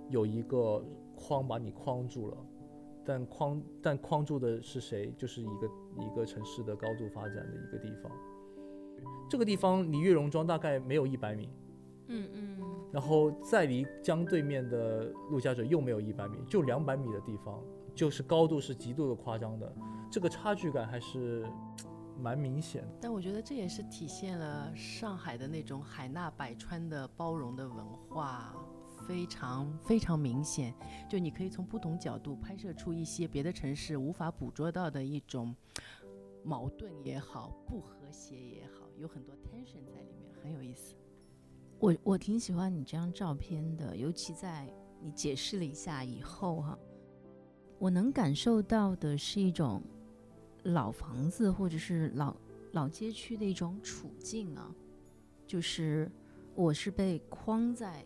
[0.09, 0.85] 有一个
[1.15, 2.37] 框把你框住了，
[3.03, 5.11] 但框但框住的是谁？
[5.17, 8.11] 就是一个一个城市的高度发展的一个地方。
[9.29, 11.49] 这个地方离悦榕庄大概没有一百米，
[12.07, 12.59] 嗯嗯，
[12.91, 17.61] 然后再离江对面的陆家嘴又没有一百米，就两百米的地方，
[17.93, 19.75] 就是高度是极度的夸张的，
[20.11, 21.45] 这个差距感还是
[22.19, 22.89] 蛮明显的。
[23.01, 28.55] 但我觉得这也是体现了上海的那种海纳百川的包容的文化，
[29.07, 30.73] 非常非常明显。
[31.07, 35.55] 就你可以从不同角度拍摄出一些别的城市无法捕捉到的一种
[36.43, 38.78] 矛盾也好，不和谐也好。
[38.99, 40.93] 有很多 tension 在里面，很有意思。
[41.79, 44.69] 我我挺喜欢你这张照片的，尤其在
[45.01, 46.77] 你解释了一下以后哈，
[47.77, 49.81] 我能感受到的是一种
[50.63, 52.35] 老房子或者是老
[52.73, 54.75] 老街区的一种处境啊，
[55.47, 56.11] 就是
[56.53, 58.05] 我是被框在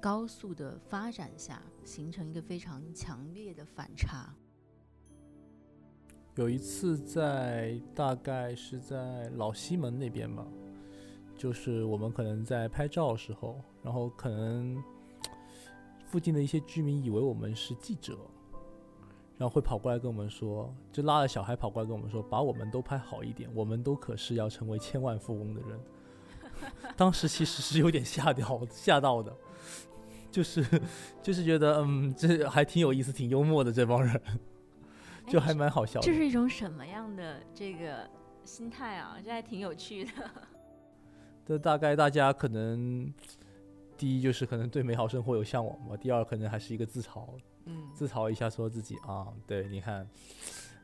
[0.00, 4.34] 高速的发展下，形成一个非常强烈的反差。
[6.36, 10.46] 有一次在大概是在老西门那边吧，
[11.36, 14.82] 就是我们可能在拍照的时候，然后可能
[16.06, 18.16] 附近的一些居民以为我们是记者，
[19.36, 25.80] 然后会跑过来跟我们说，就拉着小孩跑过来跟我们说，把我们都拍好一点，我们都可是要成为千万富翁的人。
[26.96, 29.34] 当时其实是有点吓掉吓到的，
[30.30, 30.64] 就是
[31.22, 34.20] 就是觉得嗯，这还挺有意思，挺幽默的这帮人。
[35.26, 36.06] 就还蛮好笑的。
[36.06, 38.08] 这是一种什么样的这个
[38.44, 39.18] 心态啊？
[39.24, 40.10] 这还挺有趣的。
[41.46, 43.12] 这大概大家可能
[43.96, 47.28] 第一就是可能对美好生活有向往吧，第二可能还是一个自嘲，
[47.64, 50.08] 嗯，自嘲一下说自己啊，对，你看，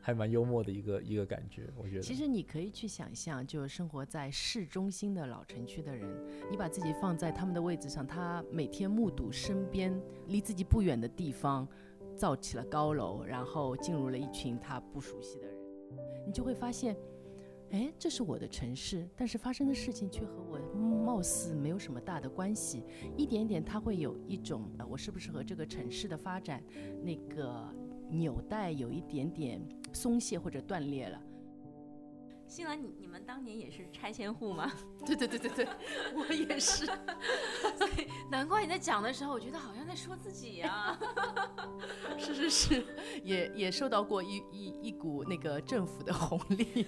[0.01, 2.03] 还蛮幽默的一个一个感觉，我觉得。
[2.03, 6.09] 其实你可以去想象，就生活在市中心的老城区的人，
[6.51, 11.67] 你把自己放在他们的位置上，他每天目睹身边离自己不远的地方。
[12.17, 15.57] 造起了高楼，然后进入了一群他不熟悉的人，
[16.27, 16.97] 你就会发现，
[17.71, 22.83] 哎，这是我的城市，但是发生的事情却和我貌似没有什么大的关系。
[23.17, 26.63] 一点点，他会有一种，我是不是和这个城市的发展
[27.03, 27.65] 那个
[28.11, 29.61] 纽带有一点点
[29.93, 31.21] 松懈或者断裂了。
[32.49, 34.71] 新兰，你你们当年也是拆迁户吗？
[35.05, 35.69] 对对对对对，
[36.15, 36.87] 我也是。
[37.77, 40.99] 所以难怪你在讲的时候，我觉得好像在说自己呀。
[42.17, 42.87] 是是是，
[43.25, 46.87] 也也受到过一一一股那个政府的红利。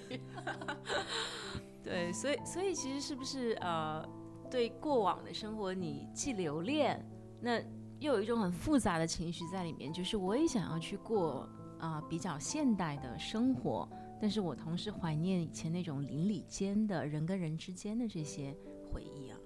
[1.83, 4.07] 对，所以所以其实是不是呃，
[4.51, 7.05] 对过往的生活你既留恋，
[7.41, 7.61] 那
[7.99, 11.49] 又有一种很复杂的情绪在里面，就是我也想要去过
[11.81, 13.89] 啊比较现代的生活。
[14.21, 18.55] 但是我同时怀念以前那种邻里间的人跟人之间的这些
[18.91, 19.39] 回忆啊，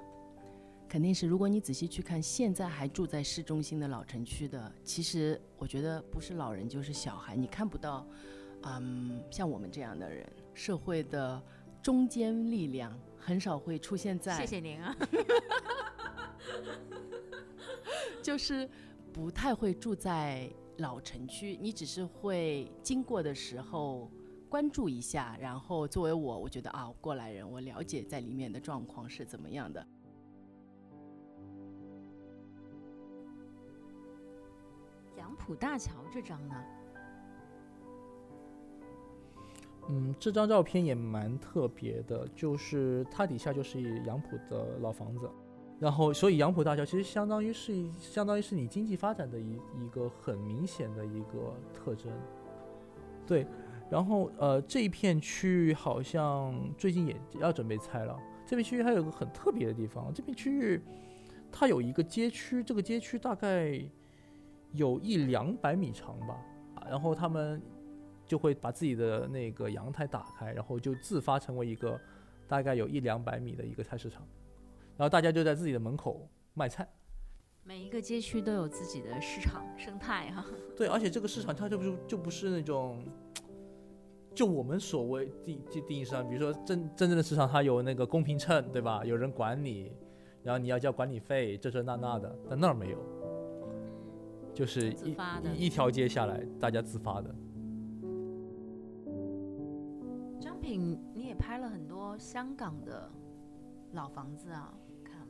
[0.89, 1.27] 肯定是。
[1.27, 8.07] 如果你仔细去看，现在还住在市中心的老城区的，其实我觉得不是老人就是小孩，你看不到，
[8.63, 11.41] 嗯，像我们这样的人，社会的
[11.83, 14.39] 中坚力量很少会出现在。
[14.39, 14.97] 谢谢您啊。
[18.23, 18.69] 就是
[19.13, 24.11] 不太会住在老城区，你只是会经过的时候。
[24.53, 29.83] 关注一下，然后作为我，我觉得啊，过来人，我了解在里面的状况是怎么样的。
[35.17, 36.55] 杨浦大桥这张呢？
[39.88, 45.31] 嗯，这张照片也蛮特别的，就是它底下就是杨浦的老房子，
[45.81, 52.12] 然后所以杨浦大桥其实相当于是相当于是你经济发展的一一个很明显的一个特征，
[53.27, 53.47] 对。
[53.90, 58.18] 然后，呃，这一片区域好像最近也要准备拆了。
[58.47, 60.81] 这片区域还有个很特别的地方，这片区域
[61.51, 63.79] 它有一个街区，这个街区大概
[64.73, 66.38] 有一两百米长吧。
[66.88, 67.62] 然后他们
[68.27, 72.01] 就会把自己的那个阳台打开，然后就自发成为一个
[72.49, 74.27] 大概有一两百米的一个菜市场。
[74.97, 76.88] 然后大家就在自己的门口卖菜。
[77.62, 80.45] 每一个街区都有自己的市场生态哈。
[80.77, 83.05] 对，而且这个市场它就不是就不是那种。
[84.35, 89.05] 就我们所谓定定定义上，比如说真真正的市场，它有那个公平秤，对吧？
[89.05, 89.92] 有人管你，
[90.42, 92.35] 然后你要交管理费，这这那那的。
[92.49, 92.99] 但那儿没有，
[94.55, 97.35] 就是一一条街下来，大家自发的。
[100.40, 103.11] 张品，你也拍了很多香港的
[103.92, 104.73] 老房子啊，
[105.05, 105.27] 看。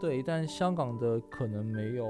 [0.00, 2.06] 对，但香港的可能没有。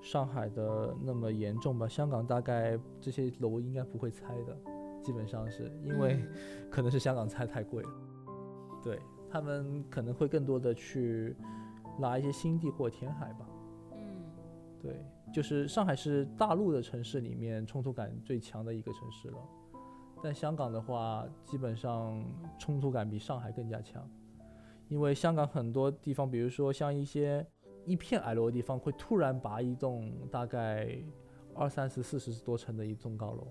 [0.00, 1.86] 上海的那么严重吧？
[1.86, 4.56] 香港大概这些楼应该不会拆的，
[5.02, 6.24] 基本上是因为
[6.70, 7.90] 可能是香港拆太贵了，
[8.82, 11.36] 对他们可能会更多的去
[11.98, 13.46] 拿一些新地或填海吧。
[13.92, 13.98] 嗯，
[14.80, 19.38] 对，就是上海是大陆的城市里面冲突感最强的一个城市了，
[20.22, 22.24] 但香港的话，基本上
[22.58, 24.02] 冲突感比上海更加强，
[24.88, 27.46] 因为香港很多地方，比如说像一些。
[27.84, 30.96] 一片矮楼的地方会突然拔一栋大概
[31.54, 33.46] 二三十、四十多层的一栋高楼，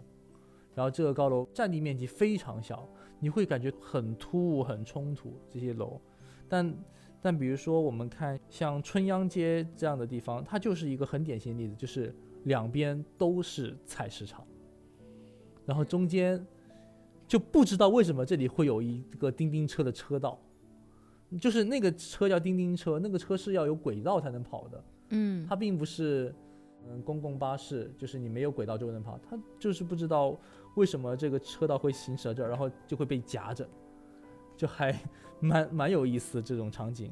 [0.73, 2.87] 然后这个高楼占地面积非常小，
[3.19, 5.99] 你会感觉很突兀、很冲突这些楼。
[6.47, 6.73] 但
[7.21, 12.15] 但比如说我们看像春秧街这样的地方，它就是一个很典型的例子，就是
[12.45, 14.47] 两边都是菜市场，
[15.65, 16.45] 然后中间
[17.27, 20.39] 就不知道为什么这里会有一个叮叮车的车道。
[21.37, 24.83] 就是那个车叫叮叮车，那个车是要有轨道才能跑的。
[25.09, 26.33] 嗯，它并不是，
[26.87, 29.19] 嗯，公共巴士，就是你没有轨道就能跑。
[29.29, 30.35] 它就是不知道
[30.75, 33.67] 为什么这个车道会行驶到这儿，然后就会被夹着，
[34.55, 34.97] 就还
[35.39, 37.11] 蛮蛮有意思这种场景。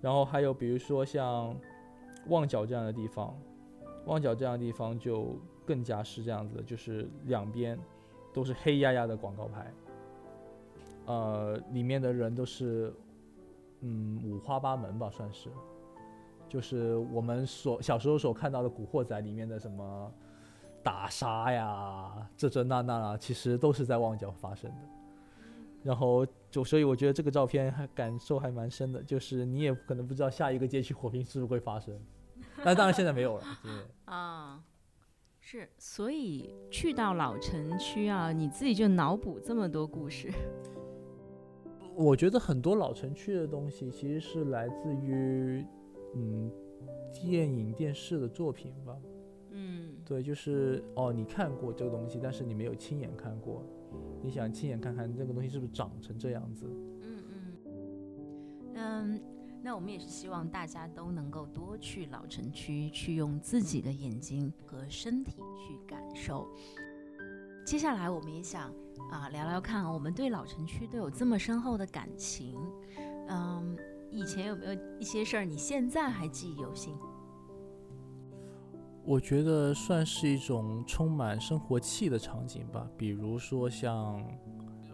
[0.00, 1.56] 然后还有比如说像
[2.28, 3.36] 旺角这样的地方，
[4.04, 7.76] 旺角这样的地方就更加是这样子的，就是两边
[8.32, 9.72] 都是黑压压的广告牌，
[11.06, 12.94] 呃，里面的人都是
[13.80, 15.50] 嗯五花八门吧，算是，
[16.48, 20.12] 就是我们所小时候所看到的《古惑仔》里面的什么
[20.82, 24.76] 打杀呀，这这那那啊，其实都是在旺角发生的。
[25.82, 31.96] 然后就所以我觉得这个照片还感受还蛮深的，就是你也可能不知道下一个街区火拼是不是会发生，
[32.64, 33.44] 但当然现在没有了。
[33.62, 33.72] 对
[34.06, 34.64] 啊，
[35.40, 40.32] 是，所以去到老城区啊，你自己就脑补这么多故事。
[41.96, 45.64] 我觉得很多老城区的东西其实是来自于
[46.14, 46.50] 嗯
[47.12, 48.96] 电影电视的作品吧。
[49.50, 53.64] 嗯，对，就是哦，你看过这个东西，但是你没有亲眼看过。
[54.22, 56.66] 你想亲眼看看这个东西是不是长成这样子？
[57.00, 57.56] 嗯嗯
[58.74, 59.20] 嗯，
[59.62, 66.46] 那我们也是希望大家都能够多去老城区，去用自己的眼睛和身体去感受。
[67.64, 68.70] 接下来我们也想
[69.10, 72.58] 啊聊聊看，我们对老城区都有这么深厚的感情，
[73.28, 73.76] 嗯，
[74.10, 76.96] 以前有没有一些事儿你现在还记忆犹新？
[79.04, 84.20] 我觉得算是一种充满生活气的场景吧，比如说像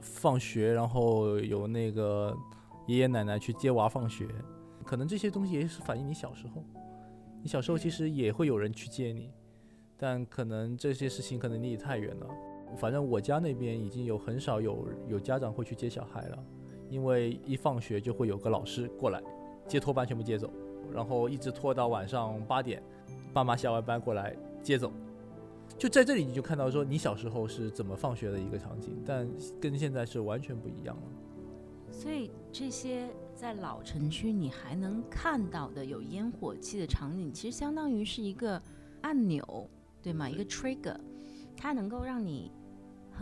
[0.03, 2.37] 放学，然后有那个
[2.87, 4.29] 爷爷奶奶去接娃放学，
[4.85, 6.63] 可能这些东西也是反映你小时候。
[7.43, 9.33] 你小时候其实也会有人去接你，
[9.97, 12.27] 但可能这些事情可能离你太远了。
[12.77, 16.39] 反正我家那边已经有很少有有家长会去接小孩了，
[16.89, 19.23] 因为一放学就会有个老师过来
[19.67, 20.51] 接托班全部接走，
[20.93, 22.83] 然后一直拖到晚上八点。
[23.33, 24.93] 爸妈下完班过来接走，
[25.79, 29.27] 就在这里你就看到说你小时候是怎么放学的一个场景，但
[29.59, 31.03] 跟现在是完全不一样了。
[31.91, 38.61] 所以这些在老城区你还能看到的有烟火气的场景，其实相当于是一个
[39.01, 39.67] 按钮，
[40.03, 40.29] 对吗？
[40.29, 40.97] 一个 trigger，
[41.57, 42.53] 它能够让你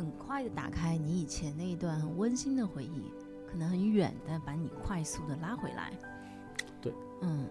[0.01, 3.13] 很快的打开你以前那一段很温馨的回忆，
[3.47, 5.93] 可能很远但把你快速的拉回来。
[6.81, 6.91] 对，
[7.21, 7.47] 嗯。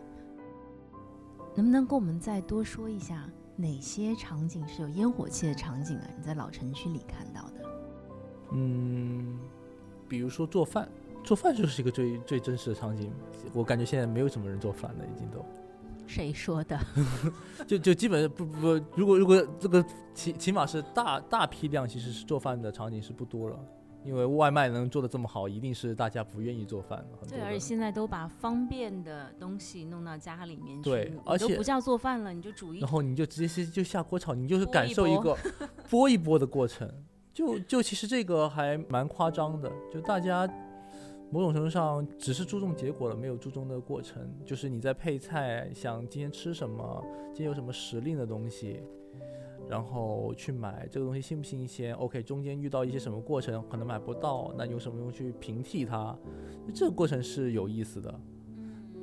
[1.56, 6.08] 能不能跟我们再多说一下哪些场景是有烟火气的场景啊？
[6.18, 7.64] 你在老城区里看到的？
[8.52, 9.38] 嗯，
[10.08, 10.90] 比如说做饭，
[11.24, 13.12] 做饭就是一个最最真实的场景。
[13.54, 15.46] 我感觉现在没有什么人做饭了，已经都。
[16.10, 16.78] 谁说的？
[17.68, 23.60] 就就基本不不，如果如果这个起起码是大大批量，其实是做饭的场景是不多了。
[24.06, 27.06] 因为外卖能做的这么好，一定是大家不愿意做饭。
[27.30, 35.38] 对，而且现在都把方便的东西弄到家里面去，对，而且不叫做饭了，你就煮一，然后你就直接就下锅炒，你就是感受一个
[35.92, 36.90] 剥一剥的过程。
[37.34, 40.48] 就就其实这个还蛮夸张的，就大家
[41.32, 44.28] 某种程度上只是注重结果了，没有注重的过程。
[44.46, 47.04] 就是你在配菜，想今天吃什么，
[47.34, 48.82] 今天有什么时令的东西。
[49.70, 56.18] 然后去买这个东西新不新鲜？OK，中间遇到一些什么过程可能买不到，那有什么用去平替它？
[56.74, 58.20] 这个过程是有意思的。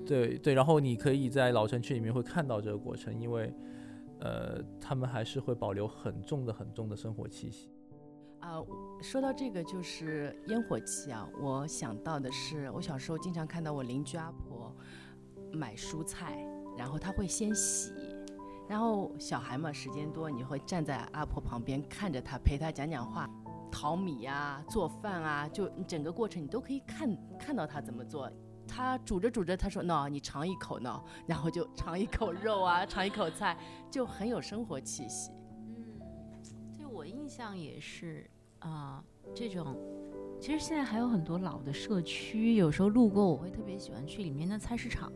[0.04, 3.52] 对对，然后你可以在老城区里面会看到这个过程，因为
[4.18, 7.68] 呃，他们还是会保留很重的很重的生活气息。
[8.46, 8.62] 啊，
[9.02, 14.72] 说到这个就是烟火气啊，我想到的是我小时候经常看到我邻居阿婆
[15.52, 16.46] 买蔬菜，
[16.78, 17.92] 然后她会先洗。
[18.68, 23.28] 然后小孩嘛，时间多，你会站在阿婆旁边看着她，陪她讲讲话，
[23.70, 28.30] 淘米呀、做饭啊，就整个过程你都可以看看到她怎么做。
[28.68, 33.56] 她煮着煮着，她说：“喏，你尝一口呢。”然后就尝一口肉啊， 尝一口菜，
[33.90, 35.30] 就很有生活气息。
[35.68, 36.00] 嗯，
[36.76, 38.28] 对我印象也是
[38.68, 39.02] 啊，
[39.34, 39.76] 这种
[40.40, 45.12] 其实现在还有很多老的社区，有时候路过我会特别喜欢去里面的菜市场，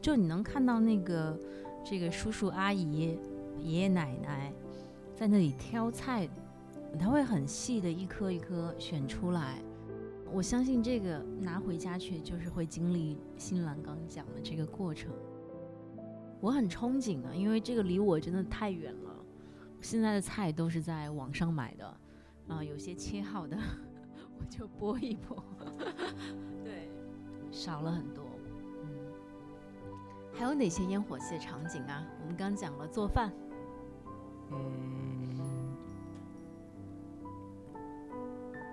[0.00, 1.38] 就你能看到那个。
[1.84, 3.18] 这个叔叔阿姨、
[3.58, 4.52] 爷爷奶奶
[5.16, 6.28] 在那里挑菜，
[6.96, 9.60] 他会很细的一颗一颗选出来。
[10.32, 15.10] 我相信这个拿回家去就是会经历新兰刚讲的这个过程。
[16.40, 19.16] 我很憧憬啊，因为这个离我真的太远了。
[19.80, 21.96] 现在的菜都是在网上买的，
[22.48, 23.56] 啊，有些切好的
[24.38, 25.42] 我就剥一剥，
[26.62, 26.90] 对，
[27.50, 28.24] 少了很多。
[28.24, 28.88] 嗯
[30.34, 32.04] 还有哪些烟火气的场景啊？
[32.22, 33.30] 我们刚讲了做饭，
[34.50, 35.36] 嗯，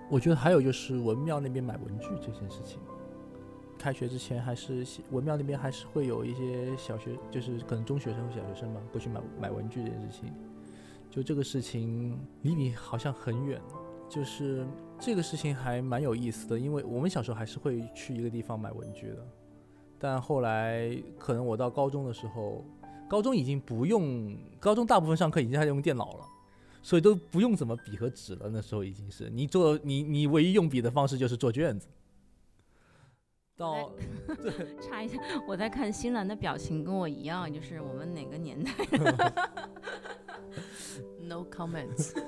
[0.09, 2.79] 我觉得还有就是文庙那边买文具这件事情。
[3.77, 10.33] 开学之前还是文庙那边还是会有一些小学，就是可能中学生或小学生嘛，过去买买文具这件事情。
[11.09, 13.59] 就这个事情离你好像很远，
[14.07, 14.65] 就是
[14.99, 19.27] 这个事情还蛮有意思的，因为我们小时候还是会去一个地方买文具的。
[19.97, 22.63] 但后来可能我到高中的时候，
[23.09, 26.25] 高中已经不用，高中大部分上课已经在用电脑了，
[26.81, 28.49] 所以都不用怎么笔和纸了。
[28.49, 31.87] 那时候已经是你做你你唯一用笔的方式就是做卷子。
[33.57, 33.91] 到
[34.79, 38.71] 插一下，我在看新兰的表情跟我一样，就是我们哪个年代
[41.21, 42.13] ？No comments。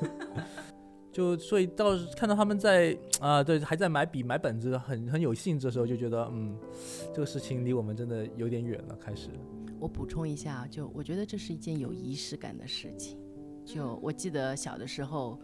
[1.12, 6.58] 就所以到看到他们在啊，对，还在买笔买本子，很很有兴致的时候，就觉得嗯，
[7.14, 8.96] 这个事情离我们真的有点远了。
[8.96, 9.30] 开始，
[9.78, 13.20] 我补充一下，就我觉得这是一件有仪式感的事情。
[13.66, 15.38] 就我记得小的时候，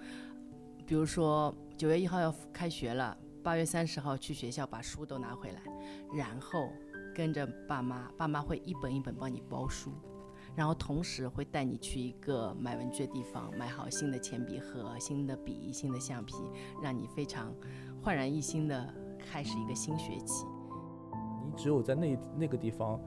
[0.86, 5.62] 比如说九月一号要开学了，八月三十号去学校把书都拿回来，
[6.16, 6.70] 然后
[7.14, 9.92] 跟着爸妈，爸妈会一本一本帮你包书。
[10.58, 16.34] 然后同时会带你去一个买文具的地方，买好新的铅笔盒、新的笔、新的橡皮，
[16.82, 17.54] 让你非常
[18.02, 20.48] 焕然一新的开始一个新学期。
[21.46, 23.00] 你只有在那那个地方，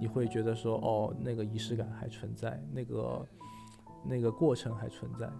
[0.00, 3.28] 你会觉得说，哦，那个仪式感还存在，那个
[4.02, 5.30] 那个过程还存在。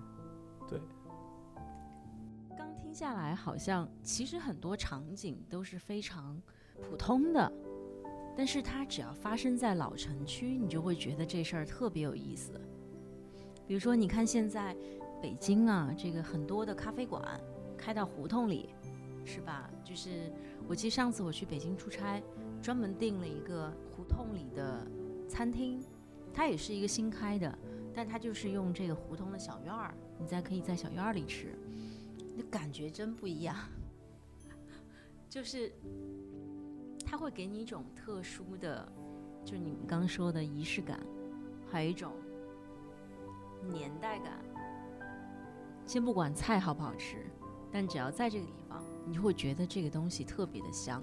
[0.69, 0.79] 对。
[2.59, 6.39] 刚听下来，好像其实很多场景都是非常
[6.83, 7.51] 普通的。
[8.37, 12.61] 但是它只要发生在老城区，你就会觉得这事儿特别有意思。
[13.67, 14.77] 比如说，你看现在
[15.23, 17.41] 北京啊，这个很多的咖啡馆
[17.79, 18.71] 开到胡同里，
[19.25, 19.71] 是吧？
[19.85, 20.33] 就是
[20.69, 22.21] 我记得上次我去北京出差，
[22.61, 24.87] 专门订了一个胡同里的
[25.29, 25.81] 餐厅，
[26.33, 27.59] 它也是一个新开的，
[27.95, 31.57] 但它就是用这个胡同的小院儿，你再可以在小院儿里吃，
[32.37, 33.57] 那感觉真不一样，
[35.31, 35.73] 就是。
[37.05, 38.87] 它会给你一种特殊的，
[39.45, 40.99] 就是你们刚说的仪式感，
[41.71, 42.13] 还有一种
[43.71, 44.33] 年代感。
[45.87, 47.27] 先不管菜好不好吃，
[47.71, 51.03] 但只要在这个地方，你就会觉得这个东西特别的香。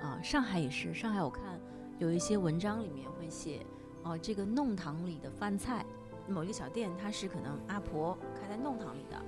[0.00, 1.60] 啊，上海也是，上海我看
[1.98, 3.64] 有一些文章里面会写，
[4.02, 5.84] 哦，这个弄堂里的饭菜，
[6.26, 9.22] 某一个小店，它是可能阿婆开在弄堂里的，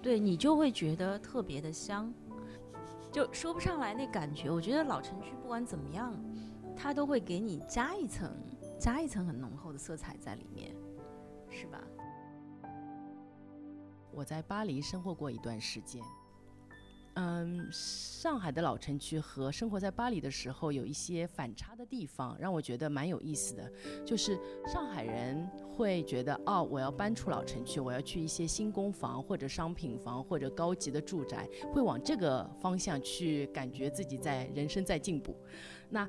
[0.00, 2.12] 对你就会觉得特别的香。
[3.16, 6.14] 就说不上来那感觉，我觉得老城区不管怎么样，
[6.76, 8.30] 它都会给你加一层，
[8.78, 10.76] 加一层很浓厚的色彩在里面，
[11.48, 11.80] 是吧？
[14.12, 16.02] 我在巴黎生活过一段时间。
[17.18, 23.72] 嗯，上海的老城区和生活在巴黎的时候有一些反差的地方，让我觉得蛮有意思的。
[24.04, 35.34] 就是上海人会觉得，哦，我要搬出老城区，我要去一些新公房或者商品房或者高级的住宅，会往这个方向去，感觉自己在人生在进步。
[35.88, 36.06] 那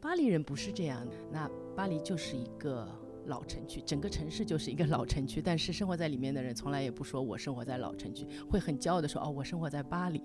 [0.00, 2.88] 巴黎人不是这样的，那巴黎就是一个。
[3.26, 10.22] 老城区，整个城市就是一个老城区，但是生活在里面的人从来也不说我生活在老城区，会很骄傲的说哦，我生活在巴黎。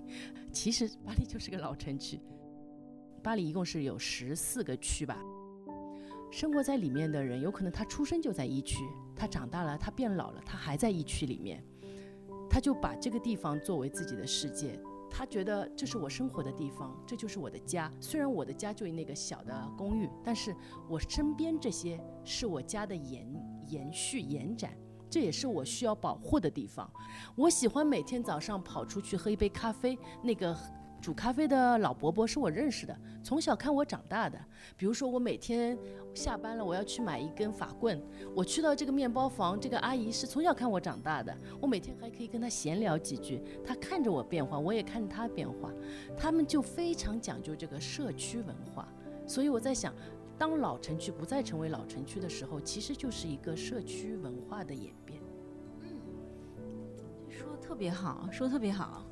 [0.51, 2.19] 其实巴黎就是个老城区。
[3.21, 5.17] 巴黎一共是有十四个区吧，
[6.31, 8.77] 生活在里面的人有可能他出生就在一区，
[9.15, 11.63] 他长大了，他变老了，他还在一区里面，
[12.49, 14.79] 他就把这个地方作为自己的世界。
[15.09, 17.91] 他觉得这是我生活的地方，这就是我的家。
[17.99, 20.55] 虽然我的家就那个小的公寓，但是
[20.87, 23.27] 我身边这些是我家的延
[23.67, 24.77] 延续延展，
[25.09, 26.89] 这也是我需要保护的地方。
[27.35, 30.55] 我喜欢每天早上跑出去喝一杯咖啡，那个。
[31.01, 34.37] 煮咖啡的老伯伯是我认识的，从小看我长大的。
[34.75, 35.77] 比如说，我每天
[36.13, 38.01] 下班了，我要去买一根法棍，
[38.35, 41.35] 我去到这个面包房，这个阿姨是从小看我长大的。
[41.61, 45.71] 我每天还可以跟她闲聊几句，她看着我变化，我也看着她变化。
[46.17, 48.87] 他们就非常讲究这个社区文化。
[49.25, 49.93] 所以我在想，
[50.37, 55.21] 当老城区不再成为老城区的时候，其实就是一个社区文化的演变。
[55.81, 55.97] 嗯，
[57.29, 59.05] 说的特别好，说的特别好。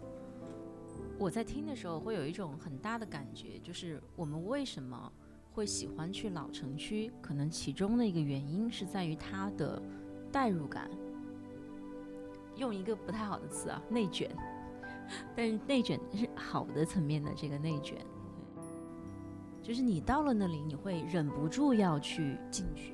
[1.20, 5.12] 我在听的时候会有一种很大的感觉，就是我们为什么
[5.52, 7.12] 会喜欢去老城区？
[7.22, 9.82] 可能其中的一个原因是在于它的
[10.32, 10.90] 代入感。
[12.56, 14.30] 用一个不太好的词啊，内卷。
[15.36, 17.98] 但是内卷是好的层面的这个内卷，
[19.64, 22.94] 就是你到了那里，你会忍不住要去进去，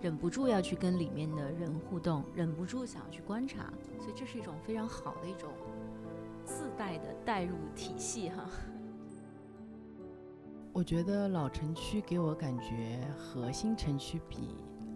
[0.00, 5.50] 忍不住要去跟里面的人互动，忍不住想要去观察，所以这是一种非常好的一种。
[6.50, 8.44] 自带的代入体系哈，
[10.74, 14.48] 我觉得老城区给我感觉和新城区比，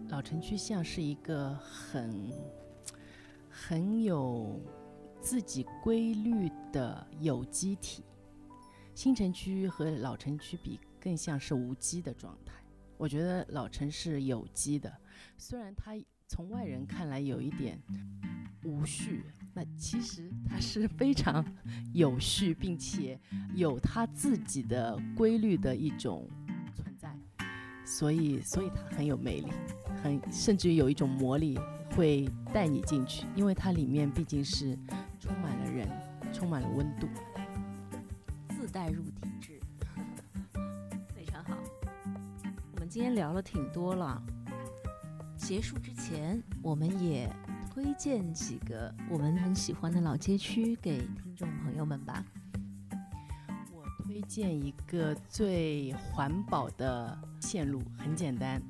[0.09, 2.29] 老城区像是一个很
[3.49, 4.59] 很有
[5.21, 8.03] 自己规律的有机体，
[8.93, 12.53] 新城区和老城区比更像是无机的状态。
[12.97, 14.93] 我觉得老城是有机的，
[15.37, 15.93] 虽然它
[16.27, 17.81] 从外人看来有一点
[18.65, 19.23] 无序。
[19.57, 21.43] 那其实它是非常
[21.93, 23.17] 有序，并且
[23.53, 26.27] 有它自己的规律的一种
[26.75, 27.17] 存在。
[27.85, 29.47] 所以所以它很有魅力，
[30.03, 31.57] 很甚至于有一种魔力
[31.95, 34.77] 会带你进去，因为它里面毕竟是
[35.21, 35.89] 充满了人，
[36.33, 37.07] 充满了温度，
[38.49, 39.61] 自带入体质，
[41.15, 41.55] 非常好。
[42.73, 44.21] 我们今天聊了挺多了，
[45.37, 47.31] 结束之前我们也
[47.75, 52.23] 推荐几个我们很喜欢的老街区给听众朋友们吧。
[53.69, 58.61] 我推荐一个最环保的线路，很简单，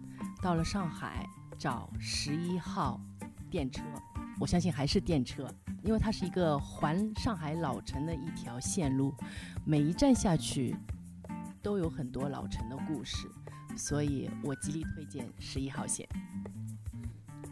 [0.41, 1.23] 到了上海
[1.55, 2.99] 找十一号
[3.51, 3.83] 电车，
[4.39, 5.47] 我相信还是电车，
[5.83, 9.13] 因为它是一个环上海老城的一条线路，
[9.63, 10.75] 每一站下去
[11.61, 13.27] 都有很多老城的故事，
[13.77, 16.09] 所以我极力推荐十一号线。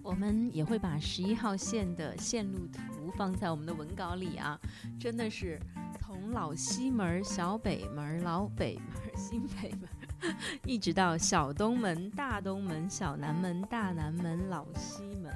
[0.03, 4.59] 我们也会把十一号线的线路图放在我们的文稿里啊，
[4.99, 5.57] 真的是
[5.97, 10.35] 从老西门、小北门、老北门、新北门，
[10.65, 15.33] 一直到小东门、大东门、小南门、大南门、老西门。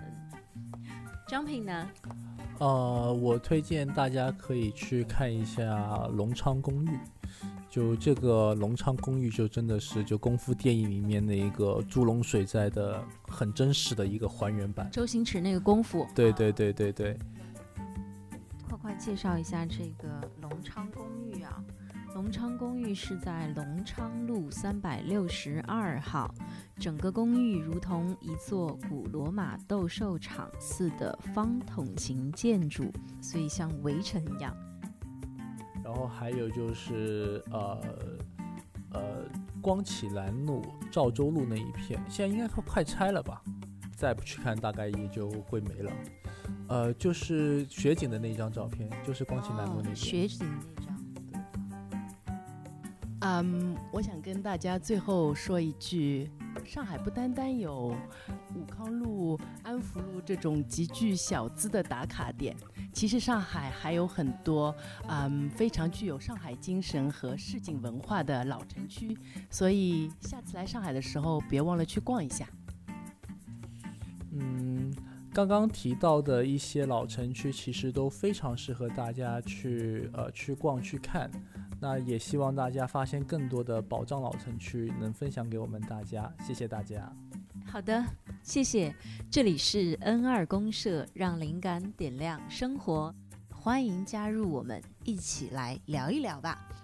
[1.28, 1.90] 张平呢？
[2.60, 7.00] 呃，我推荐大家可以去看一下隆昌公寓。
[7.70, 14.90] 就这个隆昌公寓，就真的是就功夫电影里面那一个猪笼水寨的很真实的一个还原版。
[14.92, 16.08] 周星驰那个功夫。
[16.16, 17.18] 对对对对对。
[18.68, 21.64] 快快介绍一下这个隆昌公寓啊！
[22.16, 26.34] 隆昌公寓是在隆昌路三百六十二号，
[26.80, 32.92] 整个公寓如同一座古罗马斗兽场似的方筒形建筑，
[33.22, 34.56] 所以像围城一样。
[35.88, 37.82] 然后还有就是呃
[38.92, 39.02] 呃
[39.62, 40.62] 光启南路、
[40.92, 43.42] 赵州路那一片，现在应该快快拆了吧？
[43.96, 45.92] 再不去看，大概也就会没了。
[46.68, 49.96] 呃，就是雪景的那一张照片，就是光启南路那边。
[49.96, 50.98] 雪景那张。
[53.22, 56.30] 嗯，我想跟大家最后说一句：
[56.66, 57.96] 上海不单单有
[58.54, 62.58] 武康路、安福路这种极具小资的打卡点。
[62.94, 64.76] 其实上海还有很多，
[65.08, 69.16] 嗯，非常具有上海精神和市井文化的老城区，
[69.50, 72.48] 所以下次来上海的时候，别忘了去逛一下。
[74.32, 74.92] 嗯，
[75.32, 81.30] 刚刚提到的一些老城区，其实都非常适合大家去呃去逛去看。
[81.80, 86.34] 那也希望大家发现更多的宝藏老城区，能分享给我们大家。
[86.42, 87.16] 谢谢大家。
[87.70, 88.04] 好的，
[88.42, 88.96] 谢谢。
[89.30, 93.14] 这里是 N 二公社，让灵感点亮生活，
[93.52, 96.77] 欢迎加入我们，一起来聊一聊吧。